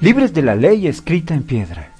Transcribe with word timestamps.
libres 0.00 0.32
de 0.32 0.42
la 0.42 0.54
ley 0.54 0.86
escrita 0.86 1.34
en 1.34 1.42
piedra. 1.42 1.92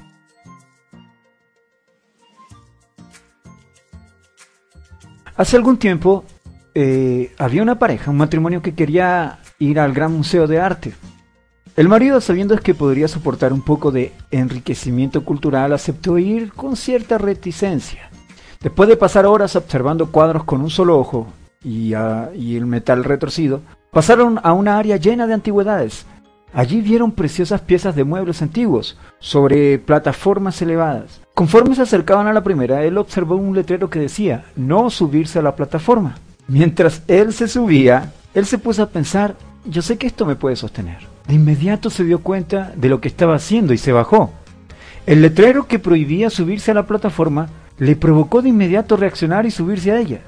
Hace 5.37 5.57
algún 5.57 5.79
tiempo 5.79 6.25
eh, 6.75 7.33
había 7.39 7.63
una 7.63 7.79
pareja, 7.79 8.11
un 8.11 8.17
matrimonio 8.17 8.63
que 8.63 8.75
quería 8.75 9.39
ir 9.59 9.79
al 9.79 9.93
Gran 9.93 10.13
Museo 10.13 10.47
de 10.47 10.61
Arte. 10.61 10.95
El 11.77 11.89
marido, 11.89 12.21
sabiendo 12.21 12.57
que 12.59 12.75
podría 12.75 13.09
soportar 13.09 13.53
un 13.53 13.63
poco 13.63 13.91
de 13.91 14.13
enriquecimiento 14.31 15.25
cultural, 15.25 15.73
aceptó 15.73 16.19
ir 16.19 16.53
con 16.53 16.77
cierta 16.77 17.17
reticencia. 17.17 18.11
Después 18.61 18.89
de 18.89 18.97
pasar 18.97 19.25
horas 19.25 19.57
observando 19.57 20.11
cuadros 20.11 20.45
con 20.45 20.61
un 20.61 20.69
solo 20.69 20.99
ojo 20.99 21.29
y, 21.63 21.95
ah, 21.95 22.31
y 22.35 22.57
el 22.57 22.67
metal 22.67 23.05
retorcido, 23.05 23.63
pasaron 23.91 24.41
a 24.43 24.53
una 24.53 24.79
área 24.79 24.97
llena 24.99 25.27
de 25.27 25.35
antigüedades, 25.35 26.05
Allí 26.53 26.81
vieron 26.81 27.13
preciosas 27.13 27.61
piezas 27.61 27.95
de 27.95 28.05
muebles 28.05 28.43
antiguos 28.43 28.99
sobre 29.21 29.79
plataformas 29.79 30.61
elevadas. 30.63 31.21
Conforme 31.35 31.77
se 31.77 31.83
acercaban 31.83 32.27
a 32.27 32.33
la 32.33 32.43
primera, 32.43 32.85
él 32.85 32.99
observó 32.99 33.37
un 33.37 33.55
letrero 33.55 33.89
que 33.89 34.01
decía 34.01 34.45
no 34.57 34.91
subirse 34.91 35.39
a 35.39 35.43
la 35.43 35.55
plataforma. 35.55 36.17
Mientras 36.49 37.03
él 37.07 37.33
se 37.33 37.47
subía, 37.47 38.13
él 38.35 38.47
se 38.47 38.59
puso 38.59 38.83
a 38.83 38.89
pensar, 38.89 39.37
yo 39.65 39.83
sé 39.83 39.97
que 39.97 40.09
esto 40.09 40.27
me 40.27 40.35
puede 40.35 40.57
sostener. 40.57 40.99
De 41.29 41.35
inmediato 41.35 41.91
se 41.91 42.05
dio 42.05 42.21
cuenta 42.21 42.73
de 42.75 42.89
lo 42.89 43.01
que 43.01 43.09
estaba 43.09 43.37
haciendo 43.37 43.73
y 43.73 43.79
se 43.79 43.93
bajó. 43.93 44.33
El 45.07 45.23
letrero 45.23 45.69
que 45.69 45.79
prohibía 45.79 46.31
subirse 46.31 46.73
a 46.73 46.75
la 46.75 46.87
plataforma 46.87 47.49
le 47.79 47.95
provocó 47.95 48.43
de 48.43 48.49
inmediato 48.49 48.97
reaccionar 48.97 49.47
y 49.47 49.53
subirse 49.53 49.93
a 49.93 50.01
ella. 50.01 50.21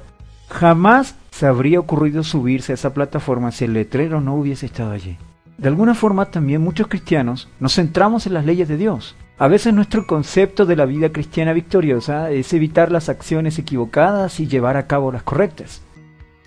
Jamás 0.49 1.17
se 1.33 1.47
habría 1.47 1.81
ocurrido 1.81 2.23
subirse 2.23 2.73
a 2.73 2.75
esa 2.75 2.95
plataforma 2.95 3.51
si 3.51 3.65
el 3.65 3.73
letrero 3.73 4.21
no 4.21 4.35
hubiese 4.35 4.67
estado 4.67 4.93
allí. 4.93 5.19
De 5.63 5.69
alguna 5.69 5.95
forma 5.95 6.25
también 6.25 6.61
muchos 6.61 6.89
cristianos 6.89 7.49
nos 7.61 7.77
centramos 7.77 8.27
en 8.27 8.35
las 8.35 8.45
leyes 8.45 8.67
de 8.67 8.77
Dios. 8.77 9.15
A 9.39 9.47
veces 9.47 9.73
nuestro 9.73 10.09
concepto 10.09 10.67
de 10.67 10.75
la 10.75 10.87
vida 10.87 11.13
cristiana 11.13 11.53
victoriosa 11.53 12.33
es 12.33 12.53
evitar 12.53 12.91
las 12.91 13.09
acciones 13.09 13.61
equivocadas 13.61 14.41
y 14.41 14.49
llevar 14.49 14.77
a 14.77 14.89
cabo 14.89 15.13
las 15.13 15.23
correctas. 15.23 15.83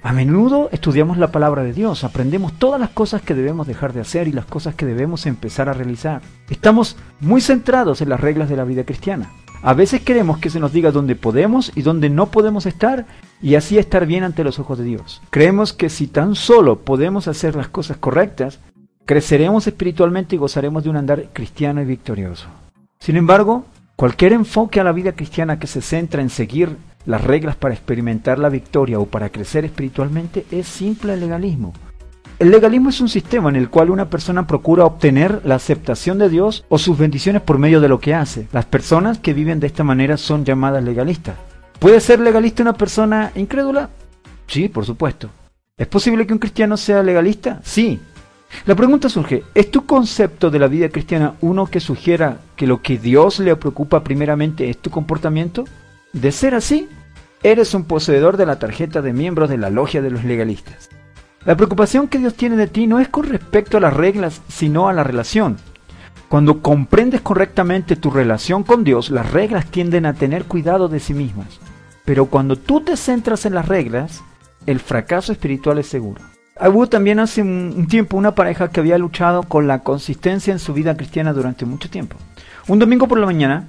A 0.04 0.12
menudo 0.12 0.68
estudiamos 0.74 1.18
la 1.18 1.32
palabra 1.32 1.64
de 1.64 1.72
Dios, 1.72 2.04
aprendemos 2.04 2.60
todas 2.60 2.78
las 2.78 2.90
cosas 2.90 3.22
que 3.22 3.34
debemos 3.34 3.68
dejar 3.68 3.94
de 3.94 4.02
hacer 4.02 4.28
y 4.28 4.34
las 4.34 4.46
cosas 4.46 4.76
que 4.76 4.86
debemos 4.86 5.26
empezar 5.28 5.70
a 5.70 5.74
realizar. 5.74 6.22
Estamos 6.50 6.98
muy 7.22 7.40
centrados 7.40 8.02
en 8.02 8.10
las 8.10 8.20
reglas 8.20 8.50
de 8.50 8.58
la 8.58 8.66
vida 8.66 8.84
cristiana. 8.84 9.32
A 9.62 9.74
veces 9.74 10.02
queremos 10.02 10.40
que 10.40 10.50
se 10.50 10.60
nos 10.60 10.74
diga 10.74 10.92
dónde 10.92 11.16
podemos 11.16 11.72
y 11.74 11.84
dónde 11.84 12.10
no 12.10 12.26
podemos 12.32 12.66
estar 12.66 13.06
y 13.42 13.56
así 13.56 13.78
estar 13.78 14.06
bien 14.06 14.26
ante 14.26 14.44
los 14.44 14.60
ojos 14.60 14.78
de 14.78 14.84
Dios. 14.84 15.22
Creemos 15.30 15.72
que 15.72 15.90
si 15.90 16.08
tan 16.08 16.36
solo 16.36 16.82
podemos 16.82 17.30
hacer 17.30 17.56
las 17.56 17.70
cosas 17.70 17.96
correctas, 17.96 18.60
creceremos 19.06 19.68
espiritualmente 19.68 20.36
y 20.36 20.40
gozaremos 20.40 20.84
de 20.84 20.90
un 20.90 20.98
andar 20.98 21.26
cristiano 21.32 21.82
y 21.82 21.86
victorioso. 21.86 22.48
Sin 23.00 23.18
embargo, 23.18 23.66
cualquier 23.96 24.34
enfoque 24.34 24.80
a 24.80 24.84
la 24.84 24.92
vida 24.92 25.14
cristiana 25.14 25.60
que 25.60 25.68
se 25.68 25.82
centra 25.82 26.22
en 26.22 26.30
seguir 26.30 26.76
las 27.06 27.24
reglas 27.24 27.56
para 27.56 27.76
experimentar 27.76 28.40
la 28.40 28.50
victoria 28.50 29.00
o 29.00 29.06
para 29.06 29.30
crecer 29.30 29.64
espiritualmente 29.64 30.46
es 30.52 30.68
simple 30.68 31.16
legalismo. 31.18 31.74
El 32.40 32.52
legalismo 32.52 32.90
es 32.90 33.00
un 33.00 33.08
sistema 33.08 33.48
en 33.50 33.56
el 33.56 33.70
cual 33.70 33.92
una 33.92 34.10
persona 34.10 34.46
procura 34.46 34.86
obtener 34.86 35.42
la 35.46 35.56
aceptación 35.56 36.18
de 36.18 36.28
Dios 36.28 36.66
o 36.68 36.78
sus 36.78 36.98
bendiciones 36.98 37.42
por 37.42 37.60
medio 37.60 37.80
de 37.80 37.88
lo 37.88 38.00
que 38.00 38.14
hace. 38.14 38.48
Las 38.52 38.66
personas 38.66 39.20
que 39.20 39.34
viven 39.34 39.62
de 39.62 39.68
esta 39.68 39.86
manera 39.86 40.18
son 40.18 40.44
llamadas 40.44 40.84
legalistas. 40.84 41.36
¿Puede 41.80 42.02
ser 42.02 42.20
legalista 42.20 42.64
una 42.64 42.74
persona 42.74 43.32
incrédula? 43.36 43.90
Sí, 44.48 44.68
por 44.68 44.86
supuesto. 44.86 45.30
¿Es 45.78 45.88
posible 45.88 46.28
que 46.28 46.34
un 46.34 46.40
cristiano 46.40 46.76
sea 46.76 47.04
legalista? 47.04 47.62
Sí, 47.64 48.02
la 48.66 48.76
pregunta 48.76 49.10
surge, 49.10 49.44
¿es 49.54 49.70
tu 49.70 49.86
concepto 49.86 50.50
de 50.50 50.60
la 50.60 50.68
vida 50.68 50.90
cristiana 50.90 51.36
uno 51.42 51.68
que 51.68 51.80
sugiera 51.80 52.40
que 52.56 52.68
lo 52.68 52.82
que 52.82 52.98
Dios 52.98 53.40
le 53.40 53.56
preocupa 53.56 54.04
primeramente 54.04 54.70
es 54.70 54.78
tu 54.78 54.90
comportamiento? 54.90 55.66
De 56.14 56.32
ser 56.32 56.56
así, 56.56 56.88
eres 57.44 57.74
un 57.74 57.84
poseedor 57.84 58.38
de 58.38 58.46
la 58.46 58.58
tarjeta 58.58 59.02
de 59.02 59.14
miembros 59.14 59.50
de 59.50 59.58
la 59.58 59.70
logia 59.70 60.02
de 60.02 60.10
los 60.12 60.24
legalistas. 60.24 60.90
La 61.46 61.56
preocupación 61.56 62.08
que 62.08 62.18
Dios 62.18 62.34
tiene 62.34 62.56
de 62.56 62.68
ti 62.68 62.88
no 62.88 63.00
es 63.00 63.08
con 63.08 63.26
respecto 63.26 63.78
a 63.78 63.82
las 63.82 63.94
reglas, 63.94 64.42
sino 64.48 64.88
a 64.88 64.94
la 64.94 65.04
relación. 65.04 65.58
Cuando 66.28 66.64
comprendes 66.64 67.22
correctamente 67.22 67.96
tu 67.96 68.10
relación 68.10 68.64
con 68.64 68.84
Dios, 68.84 69.12
las 69.12 69.32
reglas 69.32 69.68
tienden 69.68 70.08
a 70.08 70.16
tener 70.16 70.46
cuidado 70.46 70.88
de 70.88 71.00
sí 71.00 71.14
mismas. 71.14 71.60
Pero 72.04 72.26
cuando 72.26 72.56
tú 72.56 72.82
te 72.82 72.98
centras 72.98 73.46
en 73.46 73.54
las 73.54 73.68
reglas, 73.68 74.24
el 74.66 74.80
fracaso 74.80 75.32
espiritual 75.32 75.78
es 75.78 75.88
seguro. 75.88 76.22
Hubo 76.58 76.88
también 76.88 77.20
hace 77.20 77.42
un 77.42 77.86
tiempo 77.88 78.16
una 78.16 78.34
pareja 78.34 78.70
que 78.70 78.80
había 78.80 78.98
luchado 78.98 79.44
con 79.44 79.68
la 79.68 79.80
consistencia 79.80 80.54
en 80.54 80.60
su 80.60 80.74
vida 80.74 80.96
cristiana 80.96 81.34
durante 81.34 81.66
mucho 81.66 81.90
tiempo. 81.90 82.16
Un 82.68 82.80
domingo 82.80 83.10
por 83.10 83.20
la 83.20 83.26
mañana 83.26 83.68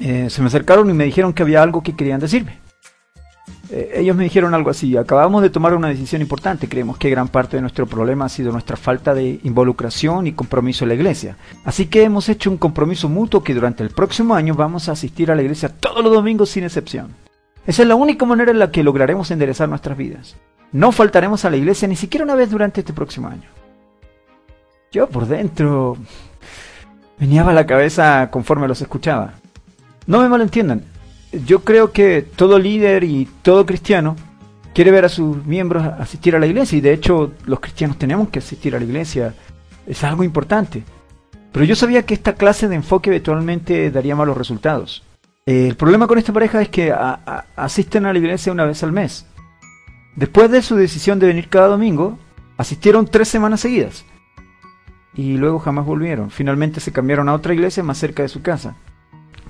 eh, 0.00 0.30
se 0.30 0.40
me 0.40 0.46
acercaron 0.46 0.88
y 0.88 0.94
me 0.94 1.04
dijeron 1.04 1.34
que 1.34 1.42
había 1.42 1.62
algo 1.62 1.82
que 1.82 1.94
querían 1.94 2.20
decirme. 2.20 2.58
Eh, 3.70 3.92
ellos 3.96 4.16
me 4.16 4.24
dijeron 4.24 4.54
algo 4.54 4.70
así, 4.70 4.96
acabamos 4.96 5.42
de 5.42 5.50
tomar 5.50 5.74
una 5.74 5.88
decisión 5.88 6.22
importante, 6.22 6.70
creemos 6.70 6.96
que 6.96 7.10
gran 7.10 7.28
parte 7.28 7.58
de 7.58 7.60
nuestro 7.60 7.86
problema 7.86 8.24
ha 8.24 8.30
sido 8.30 8.50
nuestra 8.50 8.78
falta 8.78 9.12
de 9.12 9.38
involucración 9.42 10.26
y 10.26 10.32
compromiso 10.32 10.84
en 10.84 10.88
la 10.88 10.94
iglesia. 10.94 11.36
Así 11.64 11.86
que 11.86 12.02
hemos 12.02 12.30
hecho 12.30 12.50
un 12.50 12.56
compromiso 12.56 13.10
mutuo 13.10 13.42
que 13.42 13.52
durante 13.52 13.82
el 13.82 13.90
próximo 13.90 14.34
año 14.34 14.54
vamos 14.54 14.88
a 14.88 14.92
asistir 14.92 15.30
a 15.30 15.34
la 15.34 15.42
iglesia 15.42 15.68
todos 15.68 16.02
los 16.02 16.14
domingos 16.14 16.48
sin 16.48 16.64
excepción. 16.64 17.14
Esa 17.66 17.82
es 17.82 17.88
la 17.88 17.94
única 17.94 18.24
manera 18.24 18.50
en 18.50 18.58
la 18.58 18.70
que 18.70 18.82
lograremos 18.82 19.30
enderezar 19.30 19.68
nuestras 19.68 19.98
vidas. 19.98 20.36
No 20.72 20.92
faltaremos 20.92 21.44
a 21.44 21.50
la 21.50 21.56
iglesia 21.56 21.88
ni 21.88 21.96
siquiera 21.96 22.24
una 22.24 22.34
vez 22.34 22.50
durante 22.50 22.80
este 22.80 22.92
próximo 22.92 23.28
año. 23.28 23.48
Yo 24.92 25.08
por 25.08 25.26
dentro 25.26 25.96
venía 27.18 27.46
a 27.46 27.52
la 27.52 27.66
cabeza 27.66 28.30
conforme 28.30 28.68
los 28.68 28.80
escuchaba. 28.80 29.34
No 30.06 30.20
me 30.20 30.28
malentiendan. 30.28 30.84
Yo 31.46 31.60
creo 31.60 31.92
que 31.92 32.22
todo 32.22 32.58
líder 32.58 33.04
y 33.04 33.28
todo 33.42 33.66
cristiano 33.66 34.16
quiere 34.74 34.90
ver 34.90 35.04
a 35.04 35.10
sus 35.10 35.44
miembros 35.44 35.84
asistir 35.84 36.36
a 36.36 36.38
la 36.38 36.46
iglesia 36.46 36.78
y 36.78 36.80
de 36.80 36.92
hecho 36.92 37.32
los 37.44 37.60
cristianos 37.60 37.98
tenemos 37.98 38.28
que 38.28 38.38
asistir 38.38 38.74
a 38.74 38.78
la 38.78 38.84
iglesia. 38.84 39.34
Es 39.86 40.04
algo 40.04 40.24
importante. 40.24 40.84
Pero 41.52 41.64
yo 41.64 41.74
sabía 41.74 42.04
que 42.04 42.14
esta 42.14 42.34
clase 42.34 42.68
de 42.68 42.76
enfoque 42.76 43.10
eventualmente 43.10 43.90
daría 43.90 44.16
malos 44.16 44.36
resultados. 44.36 45.02
El 45.44 45.76
problema 45.76 46.06
con 46.06 46.18
esta 46.18 46.32
pareja 46.32 46.60
es 46.60 46.68
que 46.68 46.94
asisten 47.56 48.04
a 48.04 48.12
la 48.12 48.18
iglesia 48.18 48.52
una 48.52 48.66
vez 48.66 48.82
al 48.82 48.92
mes. 48.92 49.26
Después 50.16 50.50
de 50.50 50.62
su 50.62 50.76
decisión 50.76 51.18
de 51.18 51.26
venir 51.26 51.48
cada 51.48 51.68
domingo, 51.68 52.18
asistieron 52.56 53.06
tres 53.06 53.28
semanas 53.28 53.60
seguidas. 53.60 54.04
Y 55.14 55.36
luego 55.36 55.58
jamás 55.58 55.86
volvieron. 55.86 56.30
Finalmente 56.30 56.80
se 56.80 56.92
cambiaron 56.92 57.28
a 57.28 57.34
otra 57.34 57.54
iglesia 57.54 57.82
más 57.82 57.98
cerca 57.98 58.22
de 58.22 58.28
su 58.28 58.42
casa. 58.42 58.76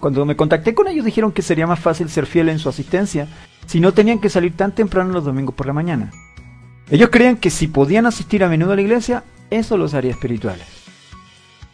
Cuando 0.00 0.24
me 0.24 0.36
contacté 0.36 0.74
con 0.74 0.88
ellos 0.88 1.04
dijeron 1.04 1.32
que 1.32 1.42
sería 1.42 1.66
más 1.66 1.80
fácil 1.80 2.08
ser 2.08 2.26
fiel 2.26 2.48
en 2.48 2.58
su 2.58 2.68
asistencia 2.68 3.28
si 3.66 3.80
no 3.80 3.92
tenían 3.92 4.20
que 4.20 4.30
salir 4.30 4.56
tan 4.56 4.74
temprano 4.74 5.12
los 5.12 5.24
domingos 5.24 5.54
por 5.54 5.66
la 5.66 5.72
mañana. 5.72 6.10
Ellos 6.90 7.10
creían 7.10 7.36
que 7.36 7.50
si 7.50 7.66
podían 7.66 8.06
asistir 8.06 8.44
a 8.44 8.48
menudo 8.48 8.72
a 8.72 8.76
la 8.76 8.82
iglesia, 8.82 9.24
eso 9.50 9.76
los 9.76 9.94
haría 9.94 10.12
espirituales. 10.12 10.66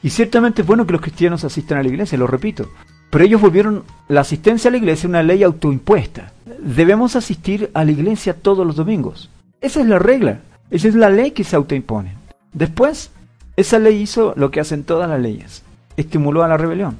Y 0.03 0.11
ciertamente 0.11 0.63
es 0.63 0.67
bueno 0.67 0.87
que 0.87 0.93
los 0.93 1.01
cristianos 1.01 1.45
asistan 1.45 1.79
a 1.79 1.83
la 1.83 1.89
iglesia, 1.89 2.19
lo 2.19 2.27
repito, 2.27 2.71
pero 3.15 3.27
ellos 3.27 3.41
volvieron 3.41 3.85
la 4.09 4.23
asistencia 4.23 4.69
a 4.69 4.73
la 4.73 4.79
iglesia 4.79 5.09
una 5.09 5.23
ley 5.23 5.45
autoimpuesta 5.45 6.33
debemos 6.59 7.15
asistir 7.15 7.71
a 7.73 7.85
la 7.85 7.93
iglesia 7.93 8.35
todos 8.35 8.67
los 8.67 8.75
domingos. 8.75 9.31
Esa 9.61 9.83
es 9.83 9.87
la 9.87 10.01
regla, 10.01 10.41
esa 10.69 10.89
es 10.89 10.97
la 10.97 11.11
ley 11.11 11.31
que 11.31 11.45
se 11.45 11.55
autoimpone. 11.55 12.17
Después, 12.53 13.13
esa 13.55 13.79
ley 13.79 14.03
hizo 14.03 14.35
lo 14.37 14.51
que 14.51 14.59
hacen 14.59 14.83
todas 14.83 15.09
las 15.09 15.21
leyes, 15.21 15.63
estimuló 15.97 16.43
a 16.43 16.49
la 16.49 16.57
rebelión. 16.57 16.99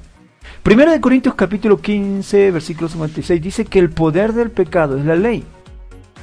Primero 0.63 0.93
de 0.93 1.01
Corintios 1.01 1.35
capítulo 1.35 1.81
15, 1.81 2.51
versículo 2.51 2.87
56 2.87 3.41
dice 3.41 3.65
que 3.65 3.79
el 3.79 3.89
poder 3.89 4.31
del 4.31 4.51
pecado 4.51 4.97
es 4.97 5.03
la 5.03 5.17
ley. 5.17 5.43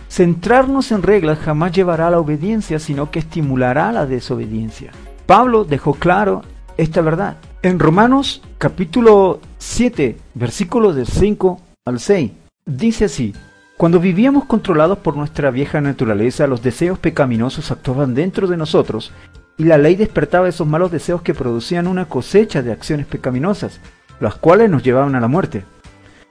Centrarnos 0.09 0.91
en 0.91 1.03
reglas 1.03 1.39
jamás 1.39 1.71
llevará 1.71 2.06
a 2.06 2.12
la 2.12 2.19
obediencia, 2.19 2.79
sino 2.79 3.11
que 3.11 3.19
estimulará 3.19 3.93
la 3.93 4.06
desobediencia. 4.06 4.91
Pablo 5.27 5.65
dejó 5.65 5.93
claro 5.93 6.41
esta 6.79 7.03
verdad. 7.03 7.37
En 7.64 7.79
Romanos 7.79 8.43
capítulo 8.59 9.38
7, 9.59 10.17
versículos 10.35 10.97
de 10.97 11.06
5 11.06 11.61
al 11.85 12.00
6, 12.00 12.32
Dice 12.67 13.05
así, 13.05 13.37
Cuando 13.76 14.00
vivíamos 14.00 14.47
controlados 14.47 14.99
por 14.99 15.17
nuestra 15.17 15.53
vieja 15.53 15.81
naturaleza, 15.81 16.49
los 16.49 16.61
deseos 16.61 16.99
pecaminosos 16.99 17.70
actuaban 17.70 18.17
dentro 18.17 18.49
de 18.49 18.56
nosotros 18.56 19.12
y 19.59 19.62
la 19.62 19.79
ley 19.79 19.94
despertaba 19.94 20.49
esos 20.49 20.67
malos 20.67 20.91
deseos 20.91 21.23
que 21.23 21.35
producían 21.35 21.87
una 21.87 22.06
cosecha 22.06 22.62
de 22.62 22.73
acciones 22.73 23.06
pecaminosas, 23.06 23.79
las 24.19 24.35
cuales 24.35 24.69
nos 24.69 24.82
llevaban 24.82 25.15
a 25.15 25.20
la 25.20 25.29
muerte. 25.29 25.62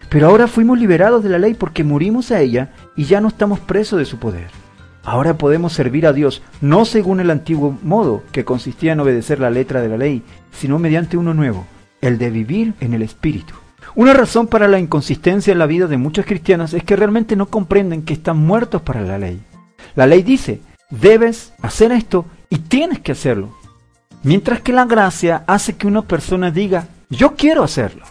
Pero 0.10 0.28
ahora 0.28 0.48
fuimos 0.48 0.80
liberados 0.80 1.24
de 1.24 1.30
la 1.30 1.40
ley 1.40 1.54
porque 1.54 1.86
murimos 1.86 2.32
a 2.32 2.42
ella 2.42 2.74
y 2.98 3.06
ya 3.06 3.22
no 3.22 3.30
estamos 3.30 3.62
presos 3.62 4.00
de 4.00 4.06
su 4.06 4.20
poder. 4.20 4.61
Ahora 5.04 5.38
podemos 5.38 5.74
servir 5.74 6.06
a 6.06 6.14
Dios 6.14 6.44
no 6.62 6.86
según 6.86 7.20
el 7.20 7.32
antiguo 7.32 7.78
modo, 7.82 8.24
que 8.32 8.46
consistía 8.46 8.94
en 8.94 9.00
obedecer 9.00 9.40
la 9.40 9.50
letra 9.50 9.82
de 9.82 9.90
la 9.90 9.98
ley, 9.98 10.24
sino 10.52 10.78
mediante 10.78 11.18
uno 11.18 11.34
nuevo, 11.34 11.66
el 12.02 12.18
de 12.18 12.30
vivir 12.30 12.74
en 12.80 12.94
el 12.94 13.02
Espíritu. 13.02 13.54
Una 13.96 14.14
razón 14.14 14.48
para 14.48 14.68
la 14.68 14.80
inconsistencia 14.80 15.52
en 15.52 15.60
la 15.60 15.66
vida 15.66 15.88
de 15.88 15.98
muchos 15.98 16.26
cristianos 16.26 16.74
es 16.74 16.84
que 16.84 16.96
realmente 16.96 17.36
no 17.36 17.48
comprenden 17.48 18.04
que 18.04 18.14
están 18.14 18.38
muertos 18.38 18.82
para 18.84 19.02
la 19.02 19.18
ley. 19.18 19.42
La 19.96 20.06
ley 20.06 20.22
dice, 20.22 20.62
debes 20.90 21.54
hacer 21.62 21.92
esto 21.92 22.26
y 22.50 22.60
tienes 22.60 23.00
que 23.00 23.12
hacerlo. 23.12 23.50
Mientras 24.24 24.62
que 24.62 24.72
la 24.72 24.86
gracia 24.86 25.44
hace 25.48 25.76
que 25.76 25.88
una 25.88 26.04
persona 26.04 26.52
diga, 26.52 26.88
yo 27.10 27.36
quiero 27.36 27.64
hacerlo. 27.64 28.06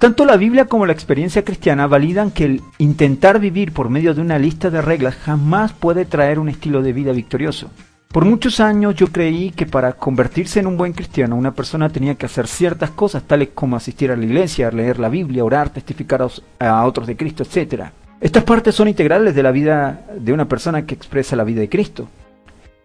Tanto 0.00 0.24
la 0.24 0.38
Biblia 0.38 0.64
como 0.64 0.86
la 0.86 0.94
experiencia 0.94 1.44
cristiana 1.44 1.86
validan 1.86 2.30
que 2.30 2.46
el 2.46 2.62
intentar 2.78 3.38
vivir 3.38 3.74
por 3.74 3.90
medio 3.90 4.14
de 4.14 4.22
una 4.22 4.38
lista 4.38 4.70
de 4.70 4.80
reglas 4.80 5.14
jamás 5.14 5.74
puede 5.74 6.06
traer 6.06 6.38
un 6.38 6.48
estilo 6.48 6.80
de 6.80 6.94
vida 6.94 7.12
victorioso. 7.12 7.70
Por 8.08 8.24
muchos 8.24 8.60
años 8.60 8.94
yo 8.94 9.08
creí 9.08 9.50
que 9.50 9.66
para 9.66 9.92
convertirse 9.92 10.58
en 10.58 10.68
un 10.68 10.78
buen 10.78 10.94
cristiano 10.94 11.36
una 11.36 11.52
persona 11.52 11.90
tenía 11.90 12.14
que 12.14 12.24
hacer 12.24 12.46
ciertas 12.46 12.88
cosas 12.92 13.24
tales 13.24 13.50
como 13.54 13.76
asistir 13.76 14.10
a 14.10 14.16
la 14.16 14.24
iglesia, 14.24 14.70
leer 14.70 14.98
la 14.98 15.10
Biblia, 15.10 15.44
orar, 15.44 15.68
testificar 15.68 16.26
a 16.58 16.84
otros 16.86 17.06
de 17.06 17.18
Cristo, 17.18 17.42
etc. 17.42 17.90
Estas 18.22 18.44
partes 18.44 18.74
son 18.74 18.88
integrales 18.88 19.34
de 19.34 19.42
la 19.42 19.50
vida 19.50 20.06
de 20.18 20.32
una 20.32 20.48
persona 20.48 20.86
que 20.86 20.94
expresa 20.94 21.36
la 21.36 21.44
vida 21.44 21.60
de 21.60 21.68
Cristo. 21.68 22.08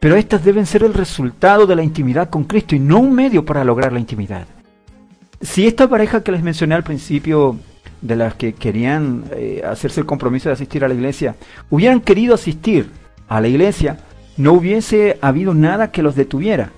Pero 0.02 0.18
estas 0.18 0.44
deben 0.44 0.66
ser 0.66 0.84
el 0.84 0.94
resultado 0.94 1.66
de 1.66 1.78
la 1.78 1.84
intimidad 1.84 2.30
con 2.30 2.44
Cristo 2.44 2.76
y 2.76 2.80
no 2.80 3.00
un 3.00 3.16
medio 3.16 3.46
para 3.46 3.64
lograr 3.64 3.94
la 3.94 4.02
intimidad 4.02 4.48
si 5.46 5.68
esta 5.68 5.88
pareja 5.88 6.24
que 6.24 6.32
les 6.32 6.44
mencioné 6.44 6.76
al 6.76 6.84
principio, 6.84 7.58
de 8.02 8.16
las 8.16 8.36
que 8.36 8.54
querían 8.54 9.26
eh, 9.32 9.64
hacerse 9.66 10.00
el 10.00 10.06
compromiso 10.06 10.50
de 10.50 10.54
asistir 10.54 10.84
a 10.84 10.88
la 10.88 10.94
iglesia, 10.94 11.36
hubieran 11.70 12.02
querido 12.02 12.36
asistir 12.36 12.90
a 13.28 13.42
la 13.42 13.48
iglesia, 13.48 14.00
no 14.38 14.54
hubiese 14.54 15.18
habido 15.22 15.54
nada 15.54 15.92
que 15.92 16.04
los 16.04 16.16
detuviera. 16.16 16.72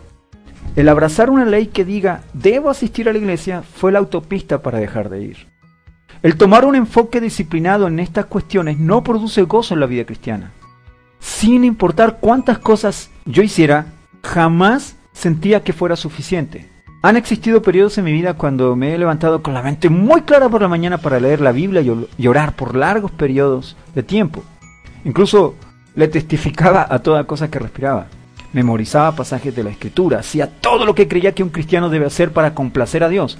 El 0.76 0.90
abrazar 0.90 1.30
una 1.30 1.46
ley 1.46 1.68
que 1.68 1.86
diga 1.86 2.24
debo 2.34 2.70
asistir 2.70 3.10
a 3.10 3.14
la 3.14 3.18
iglesia 3.18 3.62
fue 3.62 3.92
la 3.92 4.00
autopista 4.00 4.62
para 4.62 4.80
dejar 4.80 5.10
de 5.10 5.24
ir. 5.24 5.48
El 6.24 6.38
tomar 6.38 6.66
un 6.66 6.76
enfoque 6.76 7.22
disciplinado 7.22 7.88
en 7.88 8.00
estas 8.00 8.26
cuestiones 8.26 8.80
no 8.80 9.04
produce 9.04 9.42
gozo 9.44 9.74
en 9.74 9.80
la 9.80 9.86
vida 9.86 10.06
cristiana. 10.06 10.52
Sin 11.20 11.64
importar 11.64 12.20
cuántas 12.20 12.60
cosas 12.60 13.10
yo 13.26 13.44
hiciera, 13.44 13.88
jamás 14.24 14.98
sentía 15.14 15.64
que 15.64 15.74
fuera 15.74 15.96
suficiente. 15.96 16.77
Han 17.04 17.16
existido 17.16 17.62
periodos 17.62 17.98
en 17.98 18.06
mi 18.06 18.12
vida 18.12 18.34
cuando 18.34 18.76
me 18.76 18.94
he 18.94 18.98
levantado 18.98 19.44
con 19.44 19.54
la 19.54 19.62
mente 19.62 19.90
muy 19.90 20.24
clara 20.24 20.50
por 20.50 20.62
la 20.62 20.68
mañana 20.68 20.98
para 20.98 21.20
leer 21.20 21.42
la 21.42 21.52
Biblia 21.52 21.84
y 22.18 22.28
orar 22.28 22.56
por 22.56 22.76
largos 22.76 23.12
periodos 23.12 23.78
de 23.94 24.04
tiempo. 24.04 24.44
Incluso 25.06 25.56
le 25.96 26.08
testificaba 26.08 26.88
a 26.90 27.00
toda 27.00 27.26
cosa 27.26 27.50
que 27.50 27.60
respiraba. 27.60 28.08
Memorizaba 28.52 29.16
pasajes 29.16 29.56
de 29.56 29.64
la 29.64 29.70
Escritura, 29.70 30.20
hacía 30.20 30.48
todo 30.60 30.86
lo 30.86 30.96
que 30.96 31.08
creía 31.08 31.34
que 31.34 31.44
un 31.44 31.50
cristiano 31.50 31.90
debe 31.90 32.08
hacer 32.08 32.32
para 32.32 32.56
complacer 32.56 33.04
a 33.04 33.10
Dios. 33.10 33.38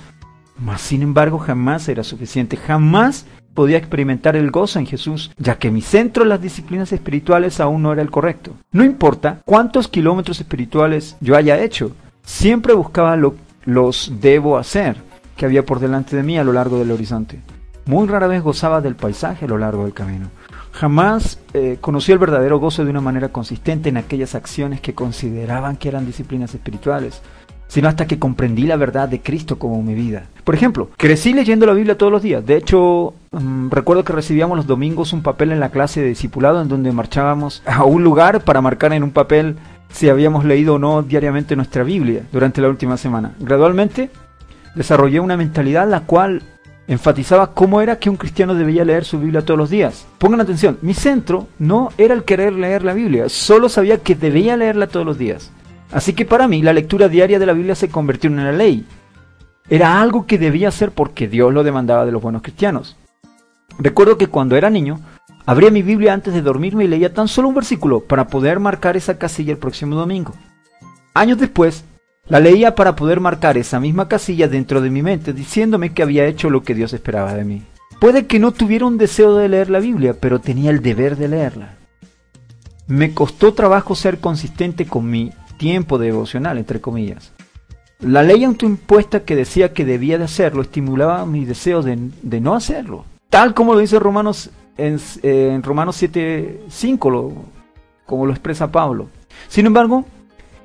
Mas 0.60 0.82
sin 0.82 1.02
embargo 1.02 1.40
jamás 1.40 1.88
era 1.90 2.04
suficiente, 2.04 2.58
jamás 2.58 3.26
podía 3.54 3.78
experimentar 3.78 4.36
el 4.36 4.52
gozo 4.52 4.78
en 4.78 4.86
Jesús, 4.86 5.32
ya 5.38 5.58
que 5.58 5.72
mi 5.72 5.82
centro 5.82 6.24
en 6.24 6.30
las 6.30 6.42
disciplinas 6.42 6.92
espirituales 6.92 7.60
aún 7.60 7.82
no 7.82 7.92
era 7.92 8.04
el 8.04 8.12
correcto. 8.12 8.52
No 8.72 8.84
importa 8.84 9.42
cuántos 9.46 9.88
kilómetros 9.88 10.40
espirituales 10.40 11.18
yo 11.22 11.36
haya 11.36 11.60
hecho, 11.60 11.92
siempre 12.24 12.74
buscaba 12.74 13.16
lo 13.16 13.36
los 13.68 14.14
debo 14.22 14.58
hacer 14.58 14.96
que 15.36 15.46
había 15.46 15.66
por 15.66 15.80
delante 15.80 16.16
de 16.16 16.24
mí 16.24 16.40
a 16.40 16.44
lo 16.44 16.54
largo 16.54 16.80
del 16.80 16.90
horizonte. 16.90 17.42
Muy 17.86 18.08
rara 18.08 18.28
vez 18.28 18.42
gozaba 18.42 18.82
del 18.82 18.96
paisaje 18.96 19.46
a 19.46 19.48
lo 19.48 19.58
largo 19.58 19.84
del 19.84 19.94
camino. 19.94 20.30
Jamás 20.72 21.40
eh, 21.54 21.78
conocí 21.82 22.14
el 22.14 22.18
verdadero 22.18 22.60
gozo 22.60 22.86
de 22.86 22.92
una 22.92 23.02
manera 23.02 23.30
consistente 23.30 23.90
en 23.90 23.98
aquellas 23.98 24.36
acciones 24.36 24.80
que 24.80 24.96
consideraban 24.96 25.76
que 25.76 25.90
eran 25.90 26.06
disciplinas 26.06 26.54
espirituales, 26.56 27.22
sino 27.68 27.90
hasta 27.90 28.08
que 28.08 28.20
comprendí 28.20 28.64
la 28.64 28.78
verdad 28.78 29.10
de 29.10 29.22
Cristo 29.22 29.60
como 29.60 29.84
mi 29.84 29.94
vida. 29.94 30.28
Por 30.46 30.56
ejemplo, 30.56 30.90
crecí 30.96 31.34
leyendo 31.34 31.66
la 31.66 31.74
Biblia 31.74 31.98
todos 31.98 32.12
los 32.12 32.22
días. 32.22 32.46
De 32.46 32.56
hecho, 32.56 33.16
mm, 33.32 33.70
recuerdo 33.70 34.06
que 34.06 34.14
recibíamos 34.14 34.56
los 34.56 34.68
domingos 34.68 35.12
un 35.12 35.24
papel 35.24 35.52
en 35.52 35.60
la 35.60 35.70
clase 35.70 36.00
de 36.00 36.08
discipulado 36.08 36.62
en 36.62 36.70
donde 36.70 36.94
marchábamos 36.94 37.64
a 37.66 37.84
un 37.84 38.04
lugar 38.04 38.46
para 38.46 38.62
marcar 38.62 38.94
en 38.94 39.04
un 39.04 39.12
papel 39.12 39.58
si 39.90 40.10
habíamos 40.10 40.46
leído 40.46 40.76
o 40.76 40.80
no 40.80 41.02
diariamente 41.02 41.56
nuestra 41.56 41.84
Biblia 41.84 42.24
durante 42.32 42.62
la 42.62 42.70
última 42.70 42.98
semana. 42.98 43.34
Gradualmente 43.40 44.10
desarrollé 44.76 45.20
una 45.20 45.38
mentalidad 45.38 45.88
la 45.90 46.02
cual 46.02 46.44
enfatizaba 46.88 47.54
cómo 47.54 47.82
era 47.82 48.00
que 48.00 48.10
un 48.10 48.16
cristiano 48.16 48.56
debía 48.56 48.86
leer 48.86 49.04
su 49.04 49.20
Biblia 49.20 49.44
todos 49.44 49.58
los 49.58 49.70
días. 49.70 50.08
Pongan 50.18 50.42
atención, 50.42 50.78
mi 50.82 50.94
centro 50.94 51.48
no 51.60 51.90
era 51.98 52.14
el 52.14 52.24
querer 52.24 52.54
leer 52.54 52.84
la 52.84 52.94
Biblia, 52.94 53.30
solo 53.30 53.70
sabía 53.70 53.98
que 53.98 54.16
debía 54.16 54.56
leerla 54.56 54.88
todos 54.88 55.06
los 55.06 55.18
días. 55.18 55.52
Así 55.92 56.14
que 56.14 56.26
para 56.26 56.48
mí 56.48 56.62
la 56.62 56.74
lectura 56.74 57.10
diaria 57.10 57.40
de 57.40 57.46
la 57.46 57.54
Biblia 57.54 57.76
se 57.76 57.90
convirtió 57.90 58.30
en 58.30 58.40
una 58.40 58.52
ley. 58.52 58.86
Era 59.70 60.02
algo 60.02 60.26
que 60.26 60.38
debía 60.38 60.70
hacer 60.70 60.92
porque 60.92 61.28
Dios 61.28 61.54
lo 61.54 61.64
demandaba 61.64 62.06
de 62.06 62.12
los 62.12 62.22
buenos 62.22 62.42
cristianos. 62.42 62.98
Recuerdo 63.80 64.18
que 64.18 64.28
cuando 64.28 64.56
era 64.56 64.70
niño 64.70 65.00
Abría 65.48 65.72
mi 65.72 65.82
Biblia 65.82 66.14
antes 66.14 66.34
de 66.34 66.42
dormirme 66.42 66.84
y 66.84 66.88
leía 66.90 67.14
tan 67.14 67.30
solo 67.30 67.48
un 67.48 67.56
versículo 67.56 68.02
para 68.02 68.28
poder 68.28 68.60
marcar 68.60 68.98
esa 68.98 69.18
casilla 69.18 69.54
el 69.54 69.58
próximo 69.58 69.96
domingo. 69.96 70.34
Años 71.14 71.38
después, 71.38 71.86
la 72.28 72.42
leía 72.42 72.76
para 72.76 72.98
poder 72.98 73.22
marcar 73.22 73.58
esa 73.58 73.80
misma 73.80 74.10
casilla 74.10 74.50
dentro 74.50 74.82
de 74.82 74.90
mi 74.90 75.02
mente, 75.02 75.32
diciéndome 75.32 75.94
que 75.94 76.04
había 76.04 76.26
hecho 76.26 76.50
lo 76.50 76.64
que 76.64 76.76
Dios 76.76 76.92
esperaba 76.92 77.34
de 77.34 77.46
mí. 77.46 77.64
Puede 78.02 78.28
que 78.28 78.40
no 78.40 78.52
tuviera 78.52 78.88
un 78.88 78.98
deseo 78.98 79.38
de 79.38 79.48
leer 79.48 79.70
la 79.70 79.80
Biblia, 79.80 80.18
pero 80.20 80.40
tenía 80.40 80.70
el 80.70 80.82
deber 80.82 81.16
de 81.16 81.30
leerla. 81.30 81.78
Me 82.88 83.14
costó 83.14 83.54
trabajo 83.54 83.96
ser 83.96 84.20
consistente 84.20 84.86
con 84.86 85.10
mi 85.10 85.32
tiempo 85.56 85.98
devocional, 85.98 86.58
entre 86.58 86.82
comillas. 86.82 87.32
La 88.02 88.22
ley 88.22 88.44
autoimpuesta 88.44 89.22
que 89.22 89.38
decía 89.38 89.72
que 89.72 89.86
debía 89.86 90.18
de 90.18 90.26
hacerlo 90.26 90.62
estimulaba 90.62 91.26
mi 91.26 91.46
deseo 91.46 91.84
de, 91.84 91.98
de 92.22 92.42
no 92.42 92.54
hacerlo. 92.54 93.06
Tal 93.30 93.54
como 93.54 93.76
lo 93.76 93.80
dice 93.80 93.98
Romanos 93.98 94.50
en, 94.78 95.00
en 95.24 95.64
Romanos 95.64 96.02
7.5, 96.02 97.34
como 98.06 98.26
lo 98.26 98.32
expresa 98.32 98.72
Pablo. 98.72 99.10
Sin 99.48 99.66
embargo, 99.66 100.06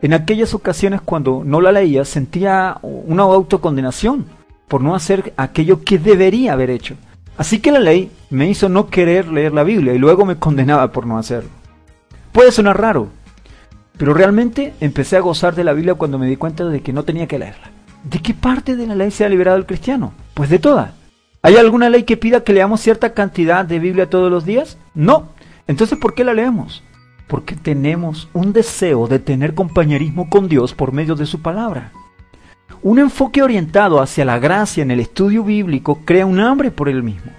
en 0.03 0.15
aquellas 0.15 0.55
ocasiones 0.55 1.01
cuando 1.01 1.43
no 1.45 1.61
la 1.61 1.73
leía 1.73 2.05
sentía 2.05 2.79
una 2.83 3.23
autocondenación 3.23 4.27
por 4.69 4.81
no 4.81 4.95
hacer 4.95 5.33
aquello 5.37 5.85
que 5.85 5.99
debería 5.99 6.55
haber 6.55 6.71
hecho. 6.71 6.97
Así 7.37 7.61
que 7.61 7.73
la 7.73 7.81
ley 7.81 8.11
me 8.31 8.49
hizo 8.49 8.69
no 8.69 8.89
querer 8.89 9.29
leer 9.29 9.53
la 9.53 9.65
Biblia 9.65 9.95
y 9.95 9.99
luego 9.99 10.25
me 10.25 10.37
condenaba 10.37 10.93
por 10.93 11.07
no 11.07 11.19
hacerlo. 11.19 11.51
Puede 12.33 12.53
sonar 12.53 12.81
raro, 12.81 13.09
pero 13.97 14.15
realmente 14.15 14.75
empecé 14.81 15.17
a 15.17 15.21
gozar 15.21 15.55
de 15.55 15.65
la 15.65 15.73
Biblia 15.73 15.95
cuando 15.95 16.19
me 16.19 16.27
di 16.27 16.37
cuenta 16.37 16.65
de 16.65 16.83
que 16.83 16.93
no 16.93 17.05
tenía 17.05 17.27
que 17.27 17.39
leerla. 17.39 17.71
¿De 18.05 18.19
qué 18.19 18.35
parte 18.35 18.75
de 18.75 18.87
la 18.87 18.95
ley 18.95 19.11
se 19.11 19.25
ha 19.25 19.29
liberado 19.29 19.57
el 19.57 19.67
cristiano? 19.67 20.13
Pues 20.35 20.51
de 20.51 20.59
toda. 20.59 20.95
¿Hay 21.45 21.57
alguna 21.57 21.91
ley 21.91 22.05
que 22.05 22.17
pida 22.17 22.45
que 22.45 22.53
leamos 22.53 22.81
cierta 22.81 23.15
cantidad 23.15 23.65
de 23.65 23.81
Biblia 23.81 24.09
todos 24.09 24.31
los 24.31 24.45
días? 24.45 24.79
No. 24.95 25.31
Entonces, 25.67 25.99
¿por 25.99 26.15
qué 26.15 26.23
la 26.23 26.35
leemos? 26.35 26.85
Porque 27.27 27.57
tenemos 27.57 28.29
un 28.33 28.53
deseo 28.53 29.09
de 29.09 29.19
tener 29.19 29.53
compañerismo 29.53 30.31
con 30.31 30.49
Dios 30.49 30.73
por 30.73 30.93
medio 30.93 31.17
de 31.17 31.27
su 31.27 31.43
palabra. 31.43 31.91
Un 32.81 33.01
enfoque 33.01 33.43
orientado 33.43 34.01
hacia 34.01 34.25
la 34.25 34.39
gracia 34.39 34.85
en 34.85 34.93
el 34.93 35.01
estudio 35.01 35.43
bíblico 35.43 36.01
crea 36.05 36.27
un 36.27 36.39
hambre 36.39 36.71
por 36.71 36.89
él 36.89 37.03
mismo, 37.03 37.33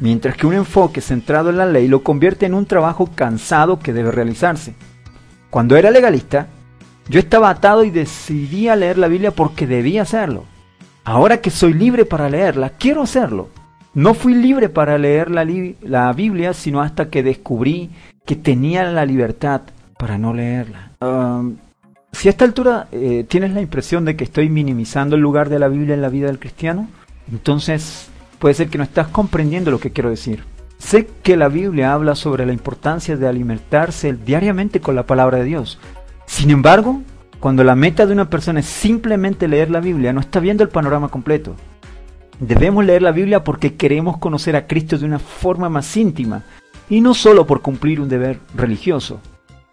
mientras 0.00 0.36
que 0.36 0.48
un 0.48 0.54
enfoque 0.54 1.00
centrado 1.00 1.50
en 1.50 1.58
la 1.58 1.66
ley 1.66 1.86
lo 1.86 2.02
convierte 2.02 2.46
en 2.46 2.54
un 2.54 2.66
trabajo 2.66 3.08
cansado 3.14 3.78
que 3.78 3.92
debe 3.92 4.10
realizarse. 4.10 4.74
Cuando 5.50 5.76
era 5.76 5.92
legalista, 5.92 6.48
yo 7.08 7.20
estaba 7.20 7.50
atado 7.50 7.84
y 7.84 7.90
decidía 7.90 8.74
leer 8.74 8.98
la 8.98 9.06
Biblia 9.06 9.30
porque 9.30 9.68
debía 9.68 10.02
hacerlo. 10.02 10.44
Ahora 11.04 11.42
que 11.42 11.50
soy 11.50 11.74
libre 11.74 12.06
para 12.06 12.30
leerla, 12.30 12.70
quiero 12.70 13.02
hacerlo. 13.02 13.50
No 13.92 14.14
fui 14.14 14.34
libre 14.34 14.68
para 14.68 14.98
leer 14.98 15.30
la, 15.30 16.12
Biblia, 16.12 16.54
sino 16.54 16.80
hasta 16.80 17.10
que 17.10 17.22
descubrí 17.22 17.90
que 18.24 18.34
tenía 18.36 18.84
la 18.84 19.04
libertad 19.04 19.60
para 19.98 20.18
no 20.18 20.32
leerla. 20.32 20.90
si 22.12 22.28
a 22.28 22.30
esta 22.30 22.44
altura 22.44 22.88
eh, 22.90 23.24
tienes 23.28 23.52
la 23.52 23.60
impresión 23.60 24.04
de 24.04 24.16
que 24.16 24.24
estoy 24.24 24.48
minimizando 24.48 25.14
el 25.14 25.22
lugar 25.22 25.48
de 25.48 25.58
la 25.58 25.68
Biblia 25.68 25.94
en 25.94 26.02
la 26.02 26.08
vida 26.08 26.26
del 26.26 26.38
cristiano, 26.38 26.88
entonces 27.30 28.08
puede 28.38 28.54
ser 28.54 28.68
que 28.68 28.78
no 28.78 28.84
estás 28.84 29.08
comprendiendo 29.08 29.70
lo 29.70 29.78
que 29.78 29.90
quiero 29.90 30.10
decir. 30.10 30.42
Sé 30.78 31.06
que 31.22 31.36
la 31.36 31.48
Biblia 31.48 31.92
habla 31.92 32.14
sobre 32.14 32.46
la 32.46 32.52
importancia 32.52 33.16
de 33.16 33.28
alimentarse 33.28 34.12
diariamente 34.14 34.80
con 34.80 34.96
la 34.96 35.06
palabra 35.06 35.38
de 35.38 35.44
Dios. 35.44 35.78
Sin 36.26 36.50
embargo, 36.50 37.02
cuando 37.44 37.62
la 37.62 37.76
meta 37.76 38.06
de 38.06 38.14
una 38.14 38.30
persona 38.30 38.60
es 38.60 38.64
simplemente 38.64 39.48
leer 39.48 39.70
la 39.70 39.80
Biblia, 39.80 40.14
no 40.14 40.20
está 40.20 40.40
viendo 40.40 40.62
el 40.62 40.70
panorama 40.70 41.08
completo. 41.08 41.54
Debemos 42.40 42.86
leer 42.86 43.02
la 43.02 43.12
Biblia 43.12 43.44
porque 43.44 43.74
queremos 43.74 44.16
conocer 44.16 44.56
a 44.56 44.66
Cristo 44.66 44.96
de 44.96 45.04
una 45.04 45.18
forma 45.18 45.68
más 45.68 45.94
íntima, 45.94 46.44
y 46.88 47.02
no 47.02 47.12
solo 47.12 47.46
por 47.46 47.60
cumplir 47.60 48.00
un 48.00 48.08
deber 48.08 48.38
religioso. 48.54 49.20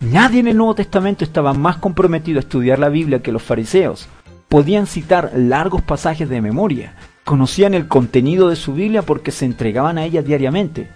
Nadie 0.02 0.42
en 0.42 0.50
el 0.50 0.58
Nuevo 0.58 0.76
Testamento 0.76 1.24
estaba 1.24 1.54
más 1.54 1.78
comprometido 1.78 2.40
a 2.40 2.42
estudiar 2.42 2.78
la 2.78 2.90
Biblia 2.90 3.24
que 3.24 3.32
los 3.32 3.42
fariseos. 3.42 4.10
Podían 4.50 4.86
citar 4.86 5.32
largos 5.34 5.82
pasajes 5.82 6.28
de 6.28 6.42
memoria, 6.42 6.96
conocían 7.24 7.74
el 7.74 7.88
contenido 7.88 8.50
de 8.50 8.58
su 8.58 8.74
Biblia 8.74 9.02
porque 9.02 9.32
se 9.32 9.46
entregaban 9.46 9.98
a 9.98 10.04
ella 10.04 10.22
diariamente. 10.22 10.90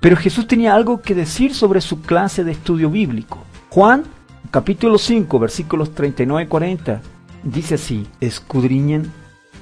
Pero 0.00 0.16
Jesús 0.16 0.46
tenía 0.46 0.74
algo 0.74 1.02
que 1.02 1.14
decir 1.14 1.54
sobre 1.54 1.82
su 1.82 2.00
clase 2.00 2.44
de 2.44 2.52
estudio 2.52 2.88
bíblico. 2.88 3.44
Juan, 3.68 4.04
capítulo 4.50 4.98
5, 4.98 5.38
versículos 5.38 5.94
39 5.94 6.44
y 6.44 6.46
40, 6.46 7.02
dice 7.42 7.74
así, 7.74 8.06
escudriñen 8.20 9.10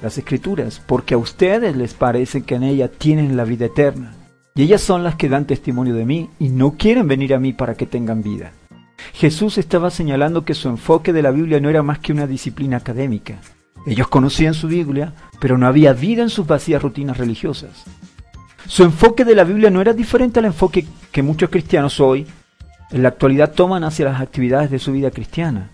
las 0.01 0.17
escrituras, 0.17 0.81
porque 0.85 1.13
a 1.13 1.17
ustedes 1.17 1.75
les 1.75 1.93
parece 1.93 2.43
que 2.43 2.55
en 2.55 2.63
ellas 2.63 2.91
tienen 2.97 3.37
la 3.37 3.45
vida 3.45 3.65
eterna. 3.65 4.13
Y 4.55 4.63
ellas 4.63 4.81
son 4.81 5.03
las 5.03 5.15
que 5.15 5.29
dan 5.29 5.47
testimonio 5.47 5.95
de 5.95 6.05
mí 6.05 6.29
y 6.39 6.49
no 6.49 6.75
quieren 6.77 7.07
venir 7.07 7.33
a 7.33 7.39
mí 7.39 7.53
para 7.53 7.75
que 7.75 7.87
tengan 7.87 8.21
vida. 8.21 8.51
Jesús 9.13 9.57
estaba 9.57 9.89
señalando 9.89 10.45
que 10.45 10.53
su 10.53 10.69
enfoque 10.69 11.11
de 11.11 11.21
la 11.21 11.31
Biblia 11.31 11.59
no 11.59 11.69
era 11.69 11.81
más 11.83 11.99
que 11.99 12.11
una 12.11 12.27
disciplina 12.27 12.77
académica. 12.77 13.39
Ellos 13.85 14.07
conocían 14.07 14.53
su 14.53 14.67
Biblia, 14.67 15.13
pero 15.39 15.57
no 15.57 15.67
había 15.67 15.93
vida 15.93 16.21
en 16.21 16.29
sus 16.29 16.47
vacías 16.47 16.81
rutinas 16.81 17.17
religiosas. 17.17 17.83
Su 18.67 18.83
enfoque 18.83 19.25
de 19.25 19.35
la 19.35 19.43
Biblia 19.43 19.69
no 19.69 19.81
era 19.81 19.93
diferente 19.93 20.39
al 20.39 20.45
enfoque 20.45 20.85
que 21.11 21.23
muchos 21.23 21.49
cristianos 21.49 21.99
hoy 21.99 22.25
en 22.93 23.01
la 23.01 23.09
actualidad 23.09 23.51
toman 23.53 23.83
hacia 23.83 24.05
las 24.05 24.21
actividades 24.21 24.69
de 24.69 24.79
su 24.79 24.91
vida 24.91 25.11
cristiana. 25.11 25.69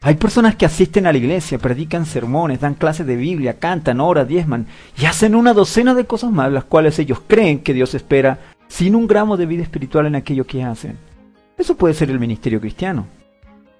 Hay 0.00 0.14
personas 0.14 0.56
que 0.56 0.64
asisten 0.64 1.06
a 1.06 1.12
la 1.12 1.18
iglesia, 1.18 1.58
predican 1.58 2.06
sermones, 2.06 2.60
dan 2.60 2.74
clases 2.74 3.06
de 3.06 3.16
Biblia, 3.16 3.58
cantan, 3.58 4.00
oran, 4.00 4.26
diezman 4.26 4.66
y 4.98 5.04
hacen 5.04 5.34
una 5.34 5.52
docena 5.52 5.94
de 5.94 6.06
cosas 6.06 6.30
más, 6.30 6.50
las 6.50 6.64
cuales 6.64 6.98
ellos 6.98 7.20
creen 7.26 7.60
que 7.60 7.74
Dios 7.74 7.94
espera 7.94 8.38
sin 8.68 8.94
un 8.94 9.06
gramo 9.06 9.36
de 9.36 9.46
vida 9.46 9.62
espiritual 9.62 10.06
en 10.06 10.14
aquello 10.14 10.46
que 10.46 10.62
hacen. 10.62 10.96
Eso 11.58 11.76
puede 11.76 11.94
ser 11.94 12.10
el 12.10 12.18
ministerio 12.18 12.60
cristiano. 12.60 13.06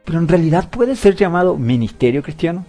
Pero 0.04 0.18
en 0.18 0.28
realidad 0.28 0.68
puede 0.68 0.96
ser 0.96 1.16
llamado 1.16 1.56
ministerio 1.56 2.22
cristiano. 2.22 2.64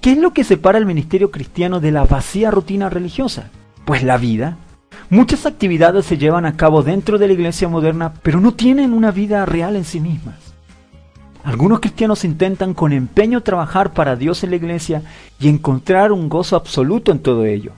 ¿Qué 0.00 0.12
es 0.12 0.18
lo 0.18 0.32
que 0.32 0.44
separa 0.44 0.78
el 0.78 0.86
ministerio 0.86 1.30
cristiano 1.30 1.80
de 1.80 1.92
la 1.92 2.04
vacía 2.04 2.50
rutina 2.50 2.88
religiosa? 2.88 3.50
Pues 3.84 4.02
la 4.02 4.16
vida. 4.16 4.56
Muchas 5.12 5.44
actividades 5.44 6.06
se 6.06 6.16
llevan 6.16 6.46
a 6.46 6.56
cabo 6.56 6.82
dentro 6.82 7.18
de 7.18 7.26
la 7.26 7.34
iglesia 7.34 7.68
moderna, 7.68 8.14
pero 8.22 8.40
no 8.40 8.54
tienen 8.54 8.94
una 8.94 9.10
vida 9.10 9.44
real 9.44 9.76
en 9.76 9.84
sí 9.84 10.00
mismas. 10.00 10.54
Algunos 11.44 11.80
cristianos 11.80 12.24
intentan 12.24 12.72
con 12.72 12.94
empeño 12.94 13.42
trabajar 13.42 13.92
para 13.92 14.16
Dios 14.16 14.42
en 14.42 14.48
la 14.48 14.56
iglesia 14.56 15.02
y 15.38 15.50
encontrar 15.50 16.12
un 16.12 16.30
gozo 16.30 16.56
absoluto 16.56 17.12
en 17.12 17.18
todo 17.18 17.44
ello. 17.44 17.72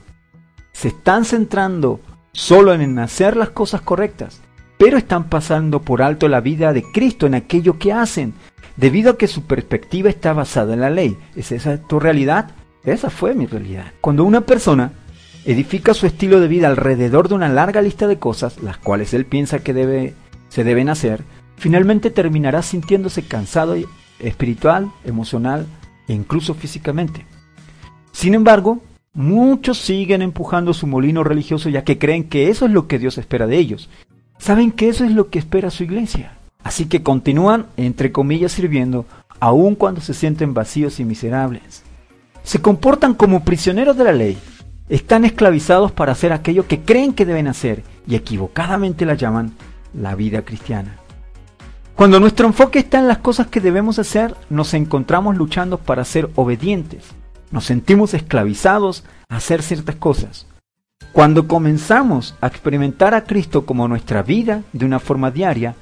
Se 0.71 0.87
están 0.87 1.25
centrando 1.25 1.99
solo 2.31 2.73
en 2.73 2.97
hacer 2.99 3.35
las 3.35 3.49
cosas 3.49 3.81
correctas, 3.81 4.39
pero 4.77 4.97
están 4.97 5.25
pasando 5.25 5.81
por 5.81 6.01
alto 6.01 6.29
la 6.29 6.39
vida 6.39 6.71
de 6.71 6.89
Cristo 6.89 7.27
en 7.27 7.35
aquello 7.35 7.77
que 7.77 7.91
hacen, 7.91 8.33
debido 8.77 9.11
a 9.11 9.17
que 9.17 9.27
su 9.27 9.43
perspectiva 9.43 10.07
está 10.07 10.31
basada 10.31 10.73
en 10.73 10.79
la 10.79 10.89
ley. 10.89 11.17
¿Es 11.35 11.51
esa 11.51 11.79
tu 11.79 11.99
realidad? 11.99 12.51
Esa 12.85 13.09
fue 13.09 13.33
mi 13.33 13.45
realidad. 13.45 13.87
Cuando 13.99 14.23
una 14.23 14.39
persona 14.39 14.93
edifica 15.45 15.93
su 15.93 16.07
estilo 16.07 16.39
de 16.39 16.47
vida 16.47 16.67
alrededor 16.67 17.29
de 17.29 17.35
una 17.35 17.49
larga 17.49 17.81
lista 17.81 18.07
de 18.07 18.17
cosas, 18.17 18.61
las 18.61 18.77
cuales 18.77 19.13
él 19.13 19.25
piensa 19.25 19.59
que 19.59 20.13
se 20.49 20.63
deben 20.63 20.89
hacer, 20.89 21.23
finalmente 21.57 22.09
terminará 22.09 22.61
sintiéndose 22.61 23.23
cansado 23.23 23.75
espiritual, 24.19 24.91
emocional 25.03 25.67
e 26.07 26.13
incluso 26.13 26.55
físicamente. 26.55 27.25
Sin 28.11 28.33
embargo, 28.33 28.81
muchos 29.13 29.77
siguen 29.77 30.21
empujando 30.21 30.73
su 30.73 30.87
molino 30.87 31.23
religioso 31.23 31.69
ya 31.69 31.83
que 31.83 31.97
creen 31.97 32.25
que 32.25 32.49
eso 32.49 32.65
es 32.65 32.71
lo 32.71 32.87
que 32.87 32.99
Dios 32.99 33.17
espera 33.17 33.45
de 33.45 33.57
ellos. 33.57 33.89
Saben 34.37 34.71
que 34.71 34.89
eso 34.89 35.05
es 35.05 35.11
lo 35.11 35.29
que 35.29 35.39
espera 35.39 35.69
su 35.69 35.83
iglesia. 35.83 36.37
Así 36.63 36.87
que 36.87 37.03
continúan, 37.03 37.67
entre 37.77 38.11
comillas, 38.11 38.53
sirviendo, 38.53 39.05
aun 39.39 39.75
cuando 39.75 40.01
se 40.01 40.15
sienten 40.15 40.53
vacíos 40.55 40.99
y 40.99 41.05
miserables. 41.05 41.83
Se 42.43 42.61
comportan 42.61 43.13
como 43.13 43.43
prisioneros 43.43 43.95
de 43.97 44.03
la 44.03 44.11
ley. 44.11 44.37
Están 44.87 45.25
esclavizados 45.25 45.91
para 45.91 46.11
hacer 46.11 46.31
aquello 46.31 46.67
que 46.67 46.81
creen 46.81 47.13
que 47.13 47.25
deben 47.25 47.47
hacer 47.47 47.83
y 48.07 48.15
equivocadamente 48.15 49.05
la 49.05 49.15
llaman 49.15 49.53
la 49.95 50.13
vida 50.13 50.43
cristiana. 50.43 50.97
Cuando 51.95 52.19
nuestro 52.19 52.45
enfoque 52.45 52.79
está 52.79 52.99
en 52.99 53.07
las 53.07 53.17
cosas 53.17 53.47
que 53.47 53.61
debemos 53.61 53.97
hacer, 53.97 54.35
nos 54.49 54.73
encontramos 54.75 55.37
luchando 55.37 55.79
para 55.79 56.05
ser 56.05 56.29
obedientes. 56.35 57.05
Nos 57.49 57.65
sentimos 57.65 58.13
esclavizados 58.13 59.05
a 59.29 59.37
hacer 59.37 59.63
ciertas 59.63 59.95
cosas. 59.95 60.45
Cuando 61.13 61.47
comenzamos 61.47 62.35
a 62.41 62.47
experimentar 62.47 63.15
a 63.15 63.23
Cristo 63.23 63.65
como 63.65 63.87
nuestra 63.87 64.21
vida 64.21 64.61
de 64.73 64.85
una 64.85 64.99
forma 64.99 65.31
diaria, 65.31 65.73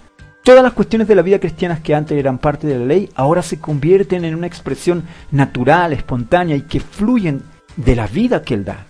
todas 0.43 0.63
las 0.63 0.73
cuestiones 0.73 1.07
de 1.09 1.15
la 1.15 1.23
vida 1.23 1.39
cristiana 1.39 1.81
que 1.81 1.95
antes 1.95 2.17
eran 2.17 2.37
parte 2.37 2.67
de 2.67 2.79
la 2.79 2.85
ley 2.85 3.09
ahora 3.15 3.41
se 3.41 3.59
convierten 3.59 4.23
en 4.23 4.35
una 4.35 4.47
expresión 4.47 5.03
natural, 5.31 5.91
espontánea 5.91 6.55
y 6.55 6.61
que 6.61 6.79
fluyen 6.79 7.41
de 7.75 7.95
la 7.95 8.07
vida 8.07 8.43
que 8.43 8.53
Él 8.53 8.63
da. 8.63 8.85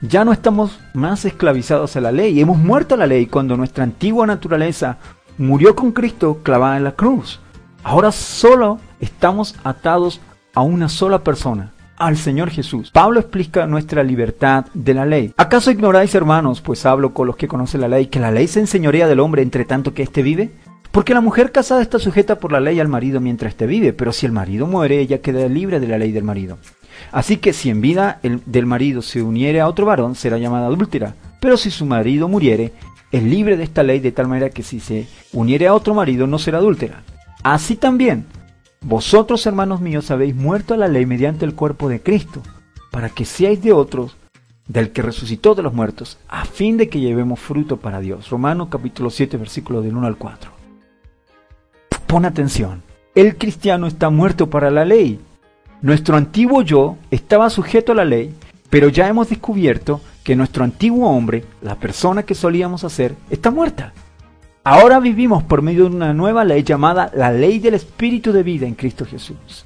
Ya 0.00 0.24
no 0.24 0.32
estamos 0.32 0.78
más 0.94 1.24
esclavizados 1.24 1.96
a 1.96 2.00
la 2.00 2.12
ley, 2.12 2.40
hemos 2.40 2.56
muerto 2.56 2.94
a 2.94 2.98
la 2.98 3.08
ley 3.08 3.26
cuando 3.26 3.56
nuestra 3.56 3.82
antigua 3.82 4.28
naturaleza 4.28 4.98
murió 5.38 5.74
con 5.74 5.90
Cristo 5.90 6.38
clavada 6.44 6.76
en 6.76 6.84
la 6.84 6.92
cruz. 6.92 7.40
Ahora 7.82 8.12
solo 8.12 8.78
estamos 9.00 9.56
atados 9.64 10.20
a 10.54 10.62
una 10.62 10.88
sola 10.88 11.24
persona, 11.24 11.72
al 11.96 12.16
Señor 12.16 12.50
Jesús. 12.50 12.92
Pablo 12.92 13.18
explica 13.18 13.66
nuestra 13.66 14.04
libertad 14.04 14.66
de 14.72 14.94
la 14.94 15.04
ley. 15.04 15.34
¿Acaso 15.36 15.72
ignoráis, 15.72 16.14
hermanos, 16.14 16.60
pues 16.60 16.86
hablo 16.86 17.12
con 17.12 17.26
los 17.26 17.36
que 17.36 17.48
conocen 17.48 17.80
la 17.80 17.88
ley, 17.88 18.06
que 18.06 18.20
la 18.20 18.30
ley 18.30 18.46
se 18.46 18.60
enseñorea 18.60 19.08
del 19.08 19.18
hombre 19.18 19.42
entre 19.42 19.64
tanto 19.64 19.94
que 19.94 20.04
éste 20.04 20.22
vive? 20.22 20.52
Porque 20.92 21.12
la 21.12 21.20
mujer 21.20 21.50
casada 21.50 21.82
está 21.82 21.98
sujeta 21.98 22.38
por 22.38 22.52
la 22.52 22.60
ley 22.60 22.78
al 22.78 22.86
marido 22.86 23.20
mientras 23.20 23.50
éste 23.50 23.66
vive, 23.66 23.92
pero 23.92 24.12
si 24.12 24.26
el 24.26 24.32
marido 24.32 24.68
muere, 24.68 25.00
ella 25.00 25.20
queda 25.20 25.48
libre 25.48 25.80
de 25.80 25.88
la 25.88 25.98
ley 25.98 26.12
del 26.12 26.22
marido. 26.22 26.56
Así 27.12 27.38
que 27.38 27.52
si 27.52 27.70
en 27.70 27.80
vida 27.80 28.20
el 28.22 28.42
del 28.46 28.66
marido 28.66 29.02
se 29.02 29.22
uniere 29.22 29.60
a 29.60 29.68
otro 29.68 29.86
varón, 29.86 30.14
será 30.14 30.38
llamada 30.38 30.66
adúltera. 30.66 31.14
Pero 31.40 31.56
si 31.56 31.70
su 31.70 31.86
marido 31.86 32.28
muriere, 32.28 32.72
es 33.12 33.22
libre 33.22 33.56
de 33.56 33.64
esta 33.64 33.82
ley 33.82 34.00
de 34.00 34.12
tal 34.12 34.28
manera 34.28 34.50
que 34.50 34.62
si 34.62 34.80
se 34.80 35.06
uniere 35.32 35.66
a 35.66 35.74
otro 35.74 35.94
marido 35.94 36.26
no 36.26 36.38
será 36.38 36.58
adúltera. 36.58 37.02
Así 37.42 37.76
también, 37.76 38.26
vosotros 38.80 39.46
hermanos 39.46 39.80
míos 39.80 40.10
habéis 40.10 40.34
muerto 40.34 40.74
a 40.74 40.76
la 40.76 40.88
ley 40.88 41.06
mediante 41.06 41.44
el 41.44 41.54
cuerpo 41.54 41.88
de 41.88 42.00
Cristo, 42.00 42.42
para 42.90 43.08
que 43.08 43.24
seáis 43.24 43.62
de 43.62 43.72
otros, 43.72 44.16
del 44.66 44.92
que 44.92 45.02
resucitó 45.02 45.54
de 45.54 45.62
los 45.62 45.72
muertos, 45.72 46.18
a 46.28 46.44
fin 46.44 46.76
de 46.76 46.88
que 46.88 47.00
llevemos 47.00 47.40
fruto 47.40 47.78
para 47.78 48.00
Dios. 48.00 48.28
Romanos 48.28 48.68
capítulo 48.70 49.10
7 49.10 49.36
versículo 49.36 49.82
del 49.82 49.96
1 49.96 50.06
al 50.06 50.16
4. 50.16 50.50
Pon 52.06 52.24
atención, 52.24 52.82
el 53.14 53.36
cristiano 53.36 53.86
está 53.86 54.10
muerto 54.10 54.48
para 54.48 54.70
la 54.70 54.84
ley. 54.84 55.20
Nuestro 55.80 56.16
antiguo 56.16 56.62
yo 56.62 56.96
estaba 57.12 57.48
sujeto 57.50 57.92
a 57.92 57.94
la 57.94 58.04
ley, 58.04 58.34
pero 58.68 58.88
ya 58.88 59.06
hemos 59.06 59.28
descubierto 59.28 60.00
que 60.24 60.34
nuestro 60.34 60.64
antiguo 60.64 61.08
hombre, 61.08 61.44
la 61.62 61.76
persona 61.76 62.24
que 62.24 62.34
solíamos 62.34 62.82
hacer, 62.82 63.14
está 63.30 63.52
muerta. 63.52 63.92
Ahora 64.64 64.98
vivimos 64.98 65.44
por 65.44 65.62
medio 65.62 65.88
de 65.88 65.94
una 65.94 66.12
nueva 66.12 66.44
ley 66.44 66.64
llamada 66.64 67.12
la 67.14 67.30
ley 67.30 67.60
del 67.60 67.74
espíritu 67.74 68.32
de 68.32 68.42
vida 68.42 68.66
en 68.66 68.74
Cristo 68.74 69.06
Jesús. 69.06 69.64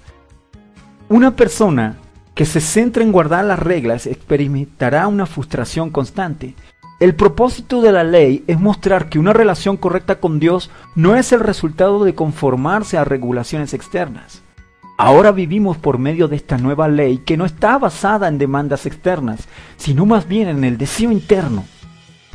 Una 1.09 1.35
persona 1.35 1.97
que 2.35 2.45
se 2.45 2.61
centra 2.61 3.03
en 3.03 3.11
guardar 3.11 3.47
las 3.47 3.59
reglas 3.59 4.07
experimentará 4.07 5.07
una 5.09 5.25
frustración 5.25 5.89
constante. 5.89 6.55
El 7.01 7.15
propósito 7.15 7.81
de 7.81 7.91
la 7.91 8.05
ley 8.05 8.45
es 8.47 8.61
mostrar 8.61 9.09
que 9.09 9.19
una 9.19 9.33
relación 9.33 9.79
correcta 9.79 10.21
con 10.21 10.39
Dios 10.39 10.71
no 10.95 11.17
es 11.17 11.33
el 11.33 11.41
resultado 11.41 12.05
de 12.05 12.15
conformarse 12.15 12.99
a 12.99 13.05
regulaciones 13.05 13.73
externas. 13.73 14.43
Ahora 14.99 15.33
vivimos 15.33 15.79
por 15.79 15.99
medio 15.99 16.29
de 16.29 16.37
esta 16.37 16.59
nueva 16.59 16.87
ley 16.89 17.19
que 17.19 17.37
no 17.37 17.45
está 17.45 17.79
basada 17.79 18.29
en 18.29 18.39
demandas 18.39 18.87
externas, 18.87 19.49
sino 19.77 20.07
más 20.07 20.29
bien 20.29 20.49
en 20.49 20.65
el 20.65 20.79
deseo 20.79 21.11
interno. 21.11 21.65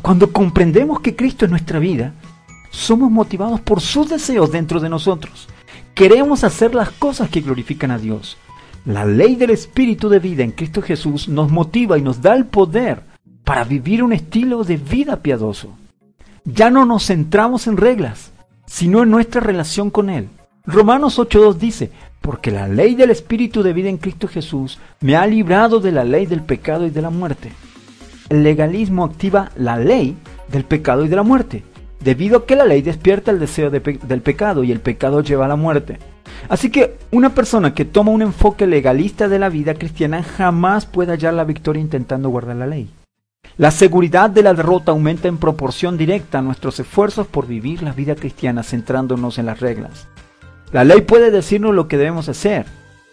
Cuando 0.02 0.32
comprendemos 0.32 1.00
que 1.00 1.16
Cristo 1.16 1.44
es 1.44 1.50
nuestra 1.50 1.78
vida, 1.78 2.12
somos 2.70 3.10
motivados 3.10 3.60
por 3.60 3.80
sus 3.80 4.08
deseos 4.08 4.52
dentro 4.52 4.80
de 4.80 4.88
nosotros. 4.88 5.48
Queremos 5.94 6.44
hacer 6.44 6.74
las 6.74 6.90
cosas 6.90 7.28
que 7.30 7.40
glorifican 7.40 7.90
a 7.90 7.98
Dios. 7.98 8.36
La 8.84 9.04
ley 9.04 9.34
del 9.34 9.50
Espíritu 9.50 10.08
de 10.08 10.18
vida 10.18 10.44
en 10.44 10.52
Cristo 10.52 10.80
Jesús 10.82 11.28
nos 11.28 11.50
motiva 11.50 11.98
y 11.98 12.02
nos 12.02 12.22
da 12.22 12.34
el 12.34 12.46
poder 12.46 13.02
para 13.44 13.64
vivir 13.64 14.02
un 14.02 14.12
estilo 14.12 14.62
de 14.64 14.76
vida 14.76 15.16
piadoso. 15.16 15.76
Ya 16.44 16.70
no 16.70 16.84
nos 16.84 17.06
centramos 17.06 17.66
en 17.66 17.76
reglas, 17.76 18.30
sino 18.66 19.02
en 19.02 19.10
nuestra 19.10 19.40
relación 19.40 19.90
con 19.90 20.10
Él. 20.10 20.28
Romanos 20.64 21.18
8.2 21.18 21.54
dice, 21.54 21.90
porque 22.20 22.50
la 22.50 22.68
ley 22.68 22.94
del 22.94 23.10
Espíritu 23.10 23.62
de 23.62 23.72
vida 23.72 23.88
en 23.88 23.98
Cristo 23.98 24.28
Jesús 24.28 24.78
me 25.00 25.16
ha 25.16 25.26
librado 25.26 25.80
de 25.80 25.92
la 25.92 26.04
ley 26.04 26.26
del 26.26 26.42
pecado 26.42 26.86
y 26.86 26.90
de 26.90 27.02
la 27.02 27.10
muerte. 27.10 27.52
El 28.28 28.42
legalismo 28.42 29.04
activa 29.04 29.50
la 29.56 29.78
ley 29.78 30.16
del 30.50 30.64
pecado 30.64 31.04
y 31.04 31.08
de 31.08 31.16
la 31.16 31.22
muerte, 31.22 31.64
debido 32.00 32.38
a 32.38 32.46
que 32.46 32.56
la 32.56 32.64
ley 32.64 32.82
despierta 32.82 33.30
el 33.30 33.38
deseo 33.38 33.70
del 33.70 34.22
pecado 34.22 34.64
y 34.64 34.72
el 34.72 34.80
pecado 34.80 35.22
lleva 35.22 35.46
a 35.46 35.48
la 35.48 35.56
muerte. 35.56 35.98
Así 36.48 36.70
que 36.70 36.98
una 37.10 37.34
persona 37.34 37.74
que 37.74 37.84
toma 37.84 38.12
un 38.12 38.22
enfoque 38.22 38.66
legalista 38.66 39.28
de 39.28 39.38
la 39.38 39.48
vida 39.48 39.74
cristiana 39.74 40.22
jamás 40.22 40.86
puede 40.86 41.12
hallar 41.12 41.34
la 41.34 41.44
victoria 41.44 41.80
intentando 41.80 42.28
guardar 42.28 42.56
la 42.56 42.66
ley. 42.66 42.90
La 43.56 43.70
seguridad 43.70 44.30
de 44.30 44.42
la 44.42 44.54
derrota 44.54 44.92
aumenta 44.92 45.26
en 45.26 45.38
proporción 45.38 45.98
directa 45.98 46.38
a 46.38 46.42
nuestros 46.42 46.78
esfuerzos 46.78 47.26
por 47.26 47.46
vivir 47.46 47.82
la 47.82 47.92
vida 47.92 48.14
cristiana 48.14 48.62
centrándonos 48.62 49.38
en 49.38 49.46
las 49.46 49.60
reglas. 49.60 50.06
La 50.72 50.84
ley 50.84 51.00
puede 51.00 51.30
decirnos 51.30 51.74
lo 51.74 51.88
que 51.88 51.96
debemos 51.96 52.28
hacer, 52.28 52.66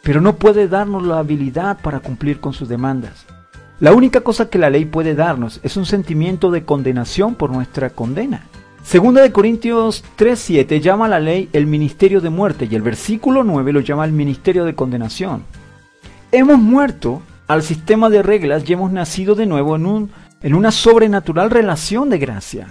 pero 0.03 0.19
no 0.19 0.35
puede 0.35 0.67
darnos 0.67 1.05
la 1.05 1.19
habilidad 1.19 1.77
para 1.81 2.01
cumplir 2.01 2.39
con 2.39 2.53
sus 2.53 2.67
demandas. 2.67 3.25
La 3.79 3.93
única 3.93 4.21
cosa 4.21 4.49
que 4.49 4.57
la 4.57 4.69
ley 4.69 4.85
puede 4.85 5.15
darnos 5.15 5.59
es 5.63 5.77
un 5.77 5.85
sentimiento 5.85 6.51
de 6.51 6.63
condenación 6.63 7.35
por 7.35 7.51
nuestra 7.51 7.89
condena. 7.89 8.43
Segunda 8.83 9.21
de 9.21 9.31
Corintios 9.31 10.03
3:7 10.17 10.79
llama 10.79 11.05
a 11.05 11.09
la 11.09 11.19
ley 11.19 11.49
el 11.53 11.65
ministerio 11.65 12.21
de 12.21 12.29
muerte 12.29 12.67
y 12.69 12.75
el 12.75 12.81
versículo 12.81 13.43
9 13.43 13.73
lo 13.73 13.79
llama 13.79 14.05
el 14.05 14.11
ministerio 14.11 14.63
de 14.63 14.75
condenación. 14.75 15.43
Hemos 16.31 16.59
muerto 16.59 17.21
al 17.47 17.63
sistema 17.63 18.09
de 18.09 18.21
reglas 18.21 18.63
y 18.67 18.73
hemos 18.73 18.91
nacido 18.91 19.33
de 19.33 19.45
nuevo 19.45 19.75
en, 19.75 19.85
un, 19.85 20.11
en 20.41 20.53
una 20.53 20.71
sobrenatural 20.71 21.49
relación 21.49 22.09
de 22.09 22.17
gracia. 22.17 22.67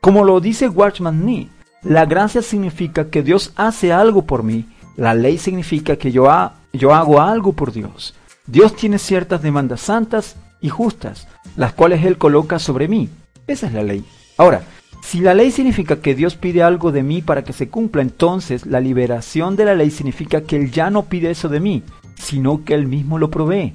Como 0.00 0.24
lo 0.24 0.40
dice 0.40 0.68
Watchman 0.68 1.24
Nee, 1.24 1.48
la 1.82 2.06
gracia 2.06 2.42
significa 2.42 3.10
que 3.10 3.22
Dios 3.22 3.52
hace 3.56 3.92
algo 3.92 4.22
por 4.22 4.42
mí, 4.42 4.66
la 4.96 5.14
ley 5.14 5.38
significa 5.38 5.96
que 5.96 6.10
yo, 6.10 6.26
yo 6.72 6.94
hago 6.94 7.20
algo 7.20 7.52
por 7.52 7.72
Dios. 7.72 8.14
Dios 8.46 8.74
tiene 8.74 8.98
ciertas 8.98 9.42
demandas 9.42 9.80
santas 9.80 10.36
y 10.60 10.68
justas, 10.68 11.28
las 11.56 11.72
cuales 11.72 12.04
Él 12.04 12.18
coloca 12.18 12.58
sobre 12.58 12.88
mí. 12.88 13.08
Esa 13.46 13.66
es 13.66 13.72
la 13.72 13.82
ley. 13.82 14.04
Ahora, 14.38 14.62
si 15.02 15.20
la 15.20 15.34
ley 15.34 15.50
significa 15.50 16.00
que 16.00 16.14
Dios 16.14 16.34
pide 16.34 16.62
algo 16.62 16.92
de 16.92 17.02
mí 17.02 17.22
para 17.22 17.44
que 17.44 17.52
se 17.52 17.68
cumpla, 17.68 18.02
entonces 18.02 18.66
la 18.66 18.80
liberación 18.80 19.54
de 19.54 19.64
la 19.64 19.74
ley 19.74 19.90
significa 19.90 20.40
que 20.40 20.56
Él 20.56 20.72
ya 20.72 20.90
no 20.90 21.04
pide 21.04 21.30
eso 21.30 21.48
de 21.48 21.60
mí, 21.60 21.82
sino 22.18 22.64
que 22.64 22.74
Él 22.74 22.86
mismo 22.86 23.18
lo 23.18 23.30
provee. 23.30 23.74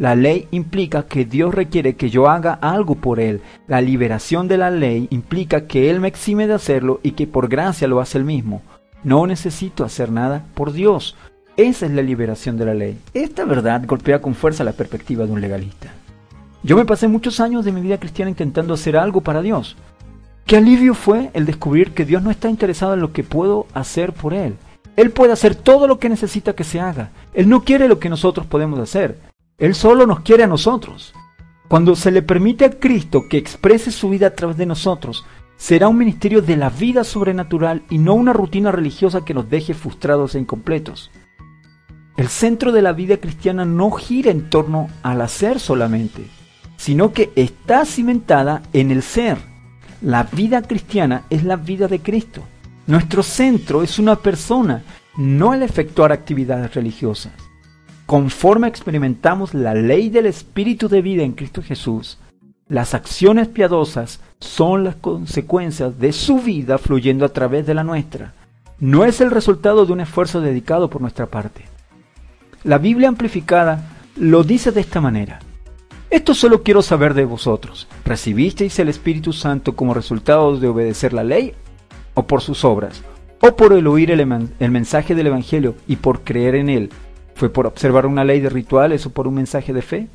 La 0.00 0.14
ley 0.14 0.48
implica 0.50 1.02
que 1.02 1.26
Dios 1.26 1.54
requiere 1.54 1.94
que 1.94 2.08
yo 2.08 2.30
haga 2.30 2.54
algo 2.54 2.94
por 2.94 3.20
Él. 3.20 3.42
La 3.66 3.82
liberación 3.82 4.48
de 4.48 4.56
la 4.56 4.70
ley 4.70 5.08
implica 5.10 5.66
que 5.66 5.90
Él 5.90 6.00
me 6.00 6.08
exime 6.08 6.46
de 6.46 6.54
hacerlo 6.54 7.00
y 7.02 7.10
que 7.10 7.26
por 7.26 7.50
gracia 7.50 7.86
lo 7.86 8.00
hace 8.00 8.16
Él 8.16 8.24
mismo. 8.24 8.62
No 9.04 9.26
necesito 9.26 9.84
hacer 9.84 10.10
nada 10.10 10.46
por 10.54 10.72
Dios. 10.72 11.16
Esa 11.58 11.84
es 11.84 11.92
la 11.92 12.00
liberación 12.00 12.56
de 12.56 12.64
la 12.64 12.72
ley. 12.72 12.98
Esta 13.12 13.44
verdad 13.44 13.82
golpea 13.86 14.22
con 14.22 14.34
fuerza 14.34 14.64
la 14.64 14.72
perspectiva 14.72 15.26
de 15.26 15.32
un 15.32 15.42
legalista. 15.42 15.92
Yo 16.62 16.78
me 16.78 16.86
pasé 16.86 17.06
muchos 17.06 17.38
años 17.38 17.66
de 17.66 17.72
mi 17.72 17.82
vida 17.82 18.00
cristiana 18.00 18.30
intentando 18.30 18.72
hacer 18.72 18.96
algo 18.96 19.20
para 19.20 19.42
Dios. 19.42 19.76
Qué 20.46 20.56
alivio 20.56 20.94
fue 20.94 21.30
el 21.34 21.44
descubrir 21.44 21.92
que 21.92 22.06
Dios 22.06 22.22
no 22.22 22.30
está 22.30 22.48
interesado 22.48 22.94
en 22.94 23.00
lo 23.00 23.12
que 23.12 23.22
puedo 23.22 23.66
hacer 23.74 24.14
por 24.14 24.32
Él. 24.32 24.54
Él 24.96 25.10
puede 25.10 25.34
hacer 25.34 25.54
todo 25.54 25.86
lo 25.86 25.98
que 25.98 26.08
necesita 26.08 26.54
que 26.54 26.64
se 26.64 26.80
haga. 26.80 27.10
Él 27.34 27.50
no 27.50 27.64
quiere 27.64 27.86
lo 27.86 27.98
que 27.98 28.08
nosotros 28.08 28.46
podemos 28.46 28.78
hacer. 28.78 29.29
Él 29.60 29.74
solo 29.74 30.06
nos 30.06 30.20
quiere 30.20 30.42
a 30.42 30.46
nosotros. 30.46 31.12
Cuando 31.68 31.94
se 31.94 32.10
le 32.10 32.22
permite 32.22 32.64
a 32.64 32.70
Cristo 32.70 33.28
que 33.28 33.36
exprese 33.36 33.92
su 33.92 34.08
vida 34.08 34.28
a 34.28 34.34
través 34.34 34.56
de 34.56 34.64
nosotros, 34.64 35.26
será 35.58 35.88
un 35.88 35.98
ministerio 35.98 36.40
de 36.40 36.56
la 36.56 36.70
vida 36.70 37.04
sobrenatural 37.04 37.82
y 37.90 37.98
no 37.98 38.14
una 38.14 38.32
rutina 38.32 38.72
religiosa 38.72 39.22
que 39.22 39.34
nos 39.34 39.50
deje 39.50 39.74
frustrados 39.74 40.34
e 40.34 40.38
incompletos. 40.38 41.10
El 42.16 42.28
centro 42.28 42.72
de 42.72 42.80
la 42.80 42.92
vida 42.92 43.18
cristiana 43.18 43.66
no 43.66 43.90
gira 43.90 44.30
en 44.30 44.48
torno 44.48 44.88
al 45.02 45.20
hacer 45.20 45.60
solamente, 45.60 46.26
sino 46.78 47.12
que 47.12 47.30
está 47.36 47.84
cimentada 47.84 48.62
en 48.72 48.90
el 48.90 49.02
ser. 49.02 49.36
La 50.00 50.22
vida 50.22 50.62
cristiana 50.62 51.24
es 51.28 51.44
la 51.44 51.56
vida 51.56 51.86
de 51.86 52.00
Cristo. 52.00 52.42
Nuestro 52.86 53.22
centro 53.22 53.82
es 53.82 53.98
una 53.98 54.16
persona, 54.16 54.82
no 55.18 55.52
el 55.52 55.62
efectuar 55.62 56.12
actividades 56.12 56.74
religiosas. 56.74 57.49
Conforme 58.10 58.66
experimentamos 58.66 59.54
la 59.54 59.72
ley 59.72 60.10
del 60.10 60.26
Espíritu 60.26 60.88
de 60.88 61.00
vida 61.00 61.22
en 61.22 61.30
Cristo 61.30 61.62
Jesús, 61.62 62.18
las 62.66 62.92
acciones 62.92 63.46
piadosas 63.46 64.18
son 64.40 64.82
las 64.82 64.96
consecuencias 64.96 65.96
de 66.00 66.12
su 66.12 66.40
vida 66.40 66.78
fluyendo 66.78 67.24
a 67.24 67.28
través 67.28 67.68
de 67.68 67.74
la 67.74 67.84
nuestra. 67.84 68.34
No 68.80 69.04
es 69.04 69.20
el 69.20 69.30
resultado 69.30 69.86
de 69.86 69.92
un 69.92 70.00
esfuerzo 70.00 70.40
dedicado 70.40 70.90
por 70.90 71.00
nuestra 71.00 71.26
parte. 71.26 71.66
La 72.64 72.78
Biblia 72.78 73.06
amplificada 73.06 73.80
lo 74.16 74.42
dice 74.42 74.72
de 74.72 74.80
esta 74.80 75.00
manera. 75.00 75.38
Esto 76.10 76.34
solo 76.34 76.64
quiero 76.64 76.82
saber 76.82 77.14
de 77.14 77.26
vosotros. 77.26 77.86
¿Recibisteis 78.04 78.76
el 78.80 78.88
Espíritu 78.88 79.32
Santo 79.32 79.76
como 79.76 79.94
resultado 79.94 80.56
de 80.56 80.66
obedecer 80.66 81.12
la 81.12 81.22
ley 81.22 81.54
o 82.14 82.26
por 82.26 82.40
sus 82.40 82.64
obras? 82.64 83.04
¿O 83.40 83.54
por 83.54 83.72
el 83.72 83.86
oír 83.86 84.10
el, 84.10 84.50
el, 84.58 84.70
mensaje 84.72 85.14
del 85.14 85.28
Evangelio 85.28 85.76
y 85.86 85.94
por 85.94 86.22
creer 86.24 86.56
en 86.56 86.70
él? 86.70 86.90
¿Fue 87.40 87.48
por 87.48 87.66
observar 87.66 88.04
una 88.04 88.22
ley 88.22 88.40
de 88.40 88.50
rituales 88.50 89.06
o 89.06 89.14
por 89.14 89.26
un 89.26 89.32
mensaje 89.32 89.72
de 89.72 89.80
fe? 89.80 90.08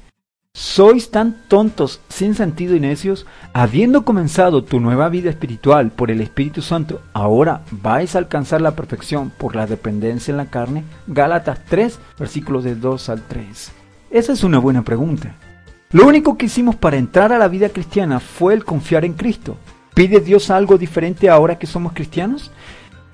¿Sois 0.54 1.10
tan 1.10 1.42
tontos, 1.48 2.00
sin 2.08 2.36
sentido 2.36 2.76
y 2.76 2.80
necios? 2.80 3.26
Habiendo 3.52 4.06
comenzado 4.06 4.64
tu 4.64 4.80
nueva 4.80 5.10
vida 5.10 5.32
espiritual 5.32 5.90
por 5.90 6.12
el 6.12 6.22
Espíritu 6.22 6.62
Santo, 6.62 7.02
¿ahora 7.14 7.64
vais 7.72 8.14
a 8.14 8.20
alcanzar 8.20 8.62
la 8.62 8.76
perfección 8.76 9.32
por 9.36 9.56
la 9.56 9.66
dependencia 9.66 10.34
en 10.34 10.38
la 10.38 10.52
carne? 10.52 10.84
Gálatas 11.08 11.62
3, 11.68 12.00
versículos 12.20 12.64
de 12.64 12.76
2 12.76 13.10
al 13.10 13.24
3. 13.24 13.72
Esa 14.12 14.34
es 14.34 14.44
una 14.44 14.60
buena 14.60 14.84
pregunta. 14.84 15.34
Lo 15.90 16.06
único 16.06 16.38
que 16.38 16.46
hicimos 16.46 16.76
para 16.76 16.98
entrar 16.98 17.34
a 17.34 17.40
la 17.40 17.48
vida 17.48 17.70
cristiana 17.70 18.20
fue 18.20 18.54
el 18.54 18.64
confiar 18.64 19.04
en 19.04 19.14
Cristo. 19.14 19.58
¿Pide 19.96 20.20
Dios 20.20 20.52
algo 20.52 20.78
diferente 20.78 21.28
ahora 21.28 21.58
que 21.58 21.66
somos 21.66 21.94
cristianos? 21.94 22.52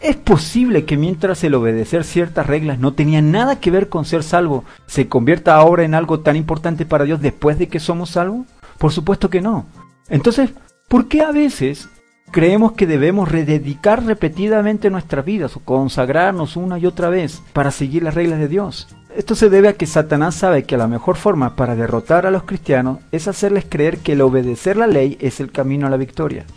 ¿Es 0.02 0.16
posible 0.16 0.84
que 0.84 0.98
mientras 0.98 1.44
el 1.44 1.54
obedecer 1.54 2.04
ciertas 2.04 2.48
reglas 2.48 2.80
no 2.80 2.94
tenía 2.96 3.22
nada 3.22 3.60
que 3.60 3.70
ver 3.70 3.88
con 3.88 4.04
ser 4.04 4.24
salvo, 4.24 4.66
se 4.88 5.08
convierta 5.08 5.56
ahora 5.56 5.84
en 5.84 5.94
algo 5.94 6.22
tan 6.22 6.36
importante 6.36 6.88
para 6.88 7.06
Dios 7.06 7.22
después 7.22 7.60
de 7.60 7.68
que 7.68 7.80
somos 7.80 8.10
salvos? 8.10 8.48
Por 8.80 8.92
supuesto 8.92 9.30
que 9.30 9.42
no. 9.42 9.68
Entonces, 10.10 10.50
¿por 10.88 11.08
qué 11.08 11.22
a 11.22 11.32
veces 11.32 11.88
creemos 12.32 12.72
que 12.72 12.88
debemos 12.88 13.30
rededicar 13.30 14.04
repetidamente 14.04 14.90
nuestras 14.90 15.24
vidas 15.24 15.56
o 15.56 15.60
consagrarnos 15.60 16.56
una 16.56 16.80
y 16.80 16.88
otra 16.88 17.10
vez 17.10 17.44
para 17.54 17.70
seguir 17.70 18.02
las 18.02 18.16
reglas 18.16 18.40
de 18.40 18.48
Dios? 18.48 18.88
Esto 19.16 19.36
se 19.36 19.52
debe 19.52 19.68
a 19.68 19.74
que 19.74 19.86
Satanás 19.86 20.34
sabe 20.34 20.64
que 20.64 20.78
la 20.78 20.88
mejor 20.88 21.16
forma 21.16 21.56
para 21.56 21.76
derrotar 21.76 22.26
a 22.26 22.32
los 22.32 22.42
cristianos 22.42 22.98
es 23.12 23.28
hacerles 23.28 23.66
creer 23.70 24.00
que 24.00 24.14
el 24.14 24.22
obedecer 24.22 24.78
la 24.78 24.88
ley 24.88 25.16
es 25.22 25.40
el 25.40 25.52
camino 25.52 25.86
a 25.86 25.92
la 25.92 25.98
victoria. 25.98 26.48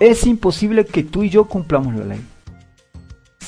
Es 0.00 0.26
imposible 0.26 0.84
que 0.84 1.02
tú 1.02 1.22
y 1.22 1.30
yo 1.30 1.46
cumplamos 1.46 1.94
la 1.94 2.04
ley. 2.04 2.20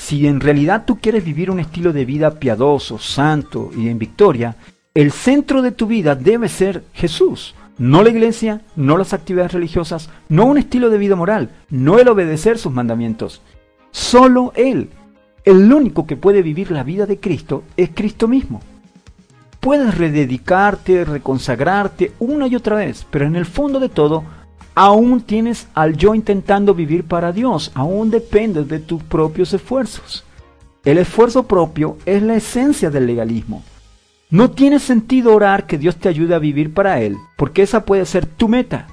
Si 0.05 0.27
en 0.27 0.41
realidad 0.41 0.85
tú 0.85 0.99
quieres 1.01 1.25
vivir 1.25 1.51
un 1.51 1.61
estilo 1.61 1.95
de 1.95 2.05
vida 2.05 2.39
piadoso, 2.39 2.99
santo 2.99 3.71
y 3.75 3.89
en 3.89 3.99
victoria, 3.99 4.55
el 4.93 5.11
centro 5.13 5.63
de 5.63 5.73
tu 5.73 5.87
vida 5.87 6.15
debe 6.15 6.51
ser 6.51 6.85
Jesús, 6.93 7.55
no 7.79 8.03
la 8.03 8.11
iglesia, 8.11 8.61
no 8.77 8.99
las 8.99 9.15
actividades 9.15 9.55
religiosas, 9.55 10.11
no 10.29 10.45
un 10.45 10.59
estilo 10.59 10.91
de 10.91 10.99
vida 10.99 11.17
moral, 11.17 11.53
no 11.71 11.99
el 11.99 12.09
obedecer 12.09 12.59
sus 12.59 12.71
mandamientos. 12.71 13.41
Solo 13.93 14.53
Él 14.57 14.91
el 15.43 15.73
único 15.73 16.07
que 16.07 16.19
puede 16.19 16.43
vivir 16.43 16.71
la 16.71 16.83
vida 16.83 17.07
de 17.07 17.19
Cristo 17.19 17.63
es 17.75 17.89
Cristo 17.95 18.29
mismo. 18.29 18.61
Puedes 19.59 19.97
rededicarte, 19.97 21.07
reconsagrarte 21.07 22.13
una 22.19 22.47
y 22.47 22.57
otra 22.57 22.77
vez, 22.77 23.07
pero 23.11 23.25
en 23.25 23.37
el 23.37 23.47
fondo 23.47 23.81
de 23.81 23.89
todo, 23.89 24.23
aún 24.75 25.21
tienes 25.21 25.69
al 25.75 25.97
yo 25.97 26.15
intentando 26.15 26.75
vivir 26.75 27.05
para 27.05 27.33
Dios, 27.33 27.71
aún 27.75 28.11
dependes 28.11 28.69
de 28.69 28.79
tus 28.79 29.03
propios 29.03 29.53
esfuerzos. 29.53 30.25
El 30.85 30.99
esfuerzo 30.99 31.45
propio 31.45 31.97
es 32.05 32.23
la 32.23 32.37
esencia 32.37 32.91
del 32.91 33.07
legalismo. 33.07 33.63
No 34.31 34.51
tiene 34.51 34.79
sentido 34.79 35.35
orar 35.35 35.67
que 35.67 35.79
Dios 35.79 35.97
te 35.97 36.09
ayude 36.09 36.35
a 36.35 36.39
vivir 36.39 36.75
para 36.75 37.01
Él, 37.01 37.17
porque 37.37 37.63
esa 37.63 37.85
puede 37.85 38.05
ser 38.05 38.27
tu 38.27 38.49
meta, 38.49 38.89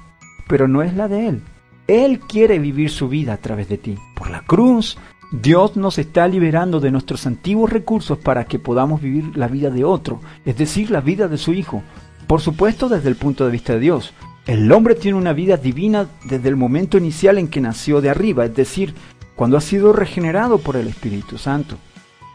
pero 0.48 0.68
no 0.68 0.82
es 0.82 0.94
la 0.94 1.08
de 1.08 1.28
Él. 1.28 1.42
Él 1.88 2.20
quiere 2.20 2.58
vivir 2.58 2.90
su 2.90 3.08
vida 3.08 3.34
a 3.34 3.38
través 3.38 3.68
de 3.68 3.76
ti, 3.76 3.96
por 4.14 4.30
la 4.30 4.42
cruz, 4.42 4.96
Dios 5.32 5.76
nos 5.76 5.98
está 5.98 6.28
liberando 6.28 6.78
de 6.78 6.90
nuestros 6.90 7.26
antiguos 7.26 7.72
recursos 7.72 8.18
para 8.18 8.44
que 8.44 8.58
podamos 8.58 9.00
vivir 9.00 9.34
la 9.34 9.48
vida 9.48 9.70
de 9.70 9.82
otro, 9.82 10.20
es 10.44 10.58
decir, 10.58 10.90
la 10.90 11.00
vida 11.00 11.26
de 11.26 11.38
su 11.38 11.54
Hijo. 11.54 11.82
Por 12.26 12.42
supuesto, 12.42 12.90
desde 12.90 13.08
el 13.08 13.16
punto 13.16 13.46
de 13.46 13.50
vista 13.50 13.72
de 13.72 13.80
Dios. 13.80 14.12
El 14.46 14.70
hombre 14.72 14.94
tiene 14.96 15.18
una 15.18 15.32
vida 15.32 15.56
divina 15.56 16.08
desde 16.24 16.48
el 16.48 16.56
momento 16.56 16.98
inicial 16.98 17.38
en 17.38 17.48
que 17.48 17.60
nació 17.60 18.00
de 18.00 18.10
arriba, 18.10 18.44
es 18.44 18.54
decir, 18.54 18.94
cuando 19.36 19.56
ha 19.56 19.60
sido 19.60 19.92
regenerado 19.92 20.58
por 20.58 20.76
el 20.76 20.88
Espíritu 20.88 21.38
Santo. 21.38 21.76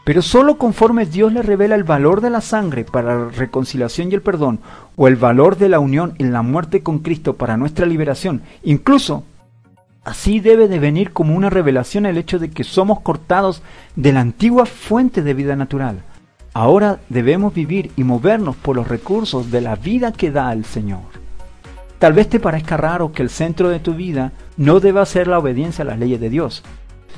Pero 0.04 0.22
solo 0.22 0.56
conforme 0.56 1.04
Dios 1.04 1.34
le 1.34 1.42
revela 1.42 1.74
el 1.74 1.84
valor 1.84 2.22
de 2.22 2.30
la 2.30 2.40
sangre 2.40 2.84
para 2.84 3.14
la 3.14 3.28
reconciliación 3.28 4.10
y 4.10 4.14
el 4.14 4.22
perdón, 4.22 4.60
o 4.96 5.06
el 5.06 5.16
valor 5.16 5.58
de 5.58 5.68
la 5.68 5.80
unión 5.80 6.14
en 6.18 6.32
la 6.32 6.40
muerte 6.40 6.82
con 6.82 7.00
Cristo 7.00 7.36
para 7.36 7.58
nuestra 7.58 7.84
liberación, 7.84 8.42
incluso 8.62 9.24
Así 10.08 10.40
debe 10.40 10.68
de 10.68 10.78
venir 10.78 11.12
como 11.12 11.36
una 11.36 11.50
revelación 11.50 12.06
el 12.06 12.16
hecho 12.16 12.38
de 12.38 12.50
que 12.50 12.64
somos 12.64 13.00
cortados 13.00 13.60
de 13.94 14.14
la 14.14 14.20
antigua 14.20 14.64
fuente 14.64 15.20
de 15.20 15.34
vida 15.34 15.54
natural. 15.54 16.02
Ahora 16.54 17.00
debemos 17.10 17.52
vivir 17.52 17.90
y 17.94 18.04
movernos 18.04 18.56
por 18.56 18.76
los 18.76 18.88
recursos 18.88 19.50
de 19.50 19.60
la 19.60 19.76
vida 19.76 20.12
que 20.12 20.30
da 20.30 20.50
el 20.54 20.64
Señor. 20.64 21.17
Tal 21.98 22.12
vez 22.12 22.28
te 22.28 22.38
parezca 22.38 22.76
raro 22.76 23.12
que 23.12 23.22
el 23.22 23.30
centro 23.30 23.68
de 23.68 23.80
tu 23.80 23.94
vida 23.94 24.32
no 24.56 24.80
deba 24.80 25.04
ser 25.04 25.26
la 25.26 25.38
obediencia 25.38 25.82
a 25.82 25.86
las 25.86 25.98
leyes 25.98 26.20
de 26.20 26.30
Dios. 26.30 26.62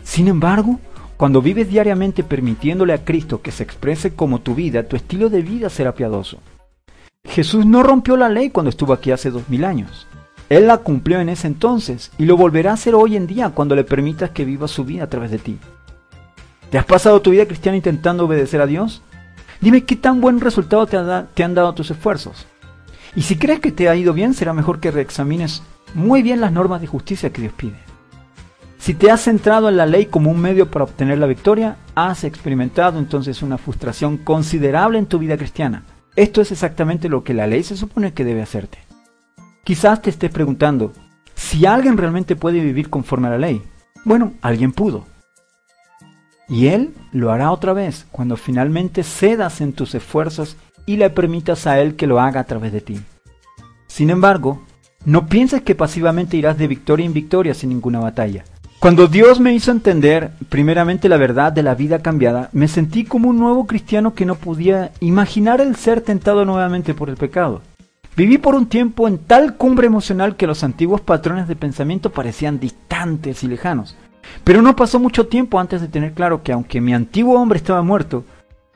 Sin 0.03 0.29
embargo, 0.29 0.81
cuando 1.17 1.43
vives 1.43 1.69
diariamente 1.69 2.25
permitiéndole 2.25 2.95
a 2.95 3.05
Cristo 3.05 3.43
que 3.43 3.53
se 3.53 3.63
exprese 3.63 4.15
como 4.15 4.41
tu 4.41 4.55
vida, 4.55 4.85
tu 4.85 4.97
estilo 4.97 5.29
de 5.29 5.43
vida 5.43 5.69
será 5.69 5.95
piadoso. 5.95 6.39
Jesús 7.25 7.67
no 7.67 7.83
rompió 7.83 8.17
la 8.17 8.31
ley 8.31 8.49
cuando 8.49 8.71
estuvo 8.71 8.95
aquí 8.95 9.11
hace 9.11 9.31
dos 9.31 9.49
mil 9.51 9.65
años. 9.65 10.07
Él 10.49 10.67
la 10.67 10.79
cumplió 10.79 11.21
en 11.21 11.29
ese 11.29 11.47
entonces 11.47 12.11
y 12.17 12.25
lo 12.25 12.37
volverá 12.37 12.71
a 12.71 12.75
hacer 12.75 12.95
hoy 12.95 13.17
en 13.17 13.27
día 13.27 13.51
cuando 13.51 13.77
le 13.77 13.85
permitas 13.85 14.31
que 14.31 14.45
viva 14.45 14.67
su 14.67 14.85
vida 14.85 15.05
a 15.05 15.09
través 15.09 15.31
de 15.31 15.39
ti. 15.39 15.59
¿Te 16.71 16.79
has 16.79 16.87
pasado 16.87 17.21
tu 17.21 17.31
vida 17.31 17.47
cristiana 17.47 17.77
intentando 17.77 18.25
obedecer 18.25 18.61
a 18.61 18.67
Dios? 18.67 19.03
Dime 19.61 19.85
qué 19.85 19.97
tan 19.97 20.21
buen 20.21 20.41
resultado 20.41 20.87
te, 20.87 20.97
han 21.43 21.55
dado 21.55 21.75
tus 21.75 21.91
esfuerzos. 21.91 22.47
Y 23.15 23.23
si 23.23 23.37
crees 23.37 23.61
que 23.61 23.73
te 23.73 23.89
ha 23.89 23.97
ido 23.97 24.13
bien, 24.13 24.35
será 24.35 24.53
mejor 24.53 24.81
que 24.81 24.91
reexamines 24.91 25.63
muy 25.95 26.23
bien 26.23 26.41
las 26.41 26.53
normas 26.53 26.81
de 26.81 26.87
justicia 26.87 27.33
que 27.33 27.43
Dios 27.43 27.55
pide. 27.57 27.77
Si 28.79 28.95
te 28.95 29.11
has 29.11 29.23
centrado 29.23 29.69
en 29.69 29.77
la 29.77 29.87
ley 29.87 30.07
como 30.07 30.31
un 30.31 30.41
medio 30.41 30.71
para 30.71 30.85
obtener 30.85 31.19
la 31.19 31.27
victoria, 31.27 31.77
has 31.95 32.25
experimentado 32.25 32.99
entonces 32.99 33.43
una 33.43 33.59
frustración 33.59 34.17
considerable 34.17 34.99
en 34.99 35.07
tu 35.07 35.19
vida 35.19 35.37
cristiana. 35.37 35.83
Esto 36.17 36.41
es 36.41 36.51
exactamente 36.51 37.09
lo 37.09 37.23
que 37.23 37.35
la 37.35 37.47
ley 37.47 37.63
se 37.63 37.77
supone 37.77 38.15
que 38.15 38.25
debe 38.25 38.43
hacerte. 38.43 38.79
Quizás 39.65 40.01
te 40.01 40.11
estés 40.11 40.31
preguntando, 40.31 40.93
si 41.35 41.67
alguien 41.67 41.97
realmente 41.97 42.37
puede 42.37 42.61
vivir 42.61 42.91
conforme 42.91 43.29
a 43.29 43.33
la 43.33 43.39
ley. 43.39 43.63
Bueno, 44.05 44.33
alguien 44.41 44.73
pudo. 44.73 45.07
Y 46.49 46.67
Él 46.67 46.95
lo 47.13 47.31
hará 47.31 47.53
otra 47.53 47.73
vez 47.73 48.07
cuando 48.11 48.37
finalmente 48.37 49.05
cedas 49.05 49.61
en 49.61 49.73
tus 49.73 49.95
esfuerzos 49.95 50.57
y 50.87 50.97
le 50.97 51.11
permitas 51.11 51.67
a 51.67 51.81
Él 51.81 51.97
que 51.97 52.07
lo 52.07 52.21
haga 52.21 52.41
a 52.41 52.45
través 52.45 52.73
de 52.73 52.81
ti. 52.81 53.01
Sin 53.87 54.11
embargo, 54.11 54.63
no 55.05 55.27
pienses 55.27 55.63
que 55.63 55.75
pasivamente 55.75 56.37
irás 56.37 56.59
de 56.59 56.69
victoria 56.69 57.07
en 57.07 57.13
victoria 57.13 57.55
sin 57.55 57.71
ninguna 57.71 58.01
batalla. 58.01 58.45
Cuando 58.81 59.09
Dios 59.09 59.41
me 59.41 59.53
hizo 59.53 59.71
entender 59.71 60.31
primeramente 60.49 61.09
la 61.09 61.19
verdad 61.19 61.53
de 61.53 61.63
la 61.63 61.75
vida 61.75 61.99
cambiada, 61.99 62.49
me 62.53 62.67
sentí 62.67 63.05
como 63.05 63.29
un 63.29 63.39
nuevo 63.39 63.67
cristiano 63.67 64.15
que 64.15 64.25
no 64.25 64.37
podía 64.37 64.93
imaginar 65.01 65.61
el 65.61 65.77
ser 65.77 66.01
tentado 66.01 66.47
nuevamente 66.47 66.95
por 66.95 67.11
el 67.11 67.17
pecado. 67.17 67.61
Viví 68.17 68.39
por 68.39 68.55
un 68.55 68.67
tiempo 68.67 69.07
en 69.07 69.19
tal 69.19 69.57
cumbre 69.57 69.87
emocional 69.87 70.37
que 70.37 70.47
los 70.47 70.65
antiguos 70.65 71.01
patrones 71.01 71.47
de 71.47 71.57
pensamiento 71.57 72.11
parecían 72.11 72.59
distantes 72.59 73.43
y 73.45 73.49
lejanos. 73.49 73.97
Pero 74.45 74.63
no 74.63 74.77
pasó 74.77 74.99
mucho 74.99 75.27
tiempo 75.27 75.61
antes 75.61 75.81
de 75.81 75.89
tener 75.89 76.13
claro 76.13 76.43
que 76.43 76.53
aunque 76.53 76.81
mi 76.81 76.95
antiguo 76.95 77.41
hombre 77.41 77.59
estaba 77.59 77.83
muerto, 77.83 78.25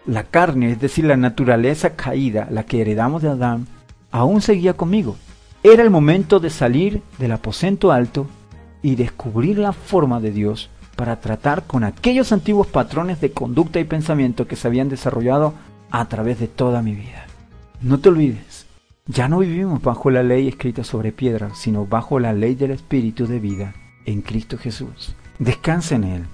la 0.06 0.24
carne, 0.24 0.72
es 0.72 0.80
decir, 0.80 1.04
la 1.04 1.16
naturaleza 1.16 1.96
caída, 1.96 2.48
la 2.50 2.64
que 2.64 2.80
heredamos 2.80 3.22
de 3.22 3.30
Adán, 3.30 3.66
aún 4.10 4.40
seguía 4.40 4.74
conmigo. 4.74 5.16
Era 5.62 5.82
el 5.82 5.90
momento 5.90 6.40
de 6.40 6.50
salir 6.50 7.02
del 7.18 7.32
aposento 7.32 7.90
alto 7.90 8.26
y 8.82 8.96
descubrir 8.96 9.58
la 9.58 9.72
forma 9.72 10.20
de 10.20 10.30
Dios 10.30 10.68
para 10.94 11.20
tratar 11.20 11.64
con 11.64 11.84
aquellos 11.84 12.32
antiguos 12.32 12.66
patrones 12.66 13.20
de 13.20 13.32
conducta 13.32 13.80
y 13.80 13.84
pensamiento 13.84 14.46
que 14.46 14.56
se 14.56 14.68
habían 14.68 14.88
desarrollado 14.88 15.54
a 15.90 16.04
través 16.06 16.38
de 16.38 16.48
toda 16.48 16.82
mi 16.82 16.94
vida. 16.94 17.26
No 17.80 17.98
te 17.98 18.10
olvides, 18.10 18.66
ya 19.06 19.28
no 19.28 19.38
vivimos 19.38 19.82
bajo 19.82 20.10
la 20.10 20.22
ley 20.22 20.48
escrita 20.48 20.84
sobre 20.84 21.12
piedra, 21.12 21.50
sino 21.54 21.86
bajo 21.86 22.20
la 22.20 22.32
ley 22.32 22.54
del 22.54 22.70
Espíritu 22.70 23.26
de 23.26 23.40
vida 23.40 23.74
en 24.04 24.20
Cristo 24.20 24.58
Jesús. 24.58 25.14
Descansa 25.38 25.96
en 25.96 26.04
Él 26.04 26.24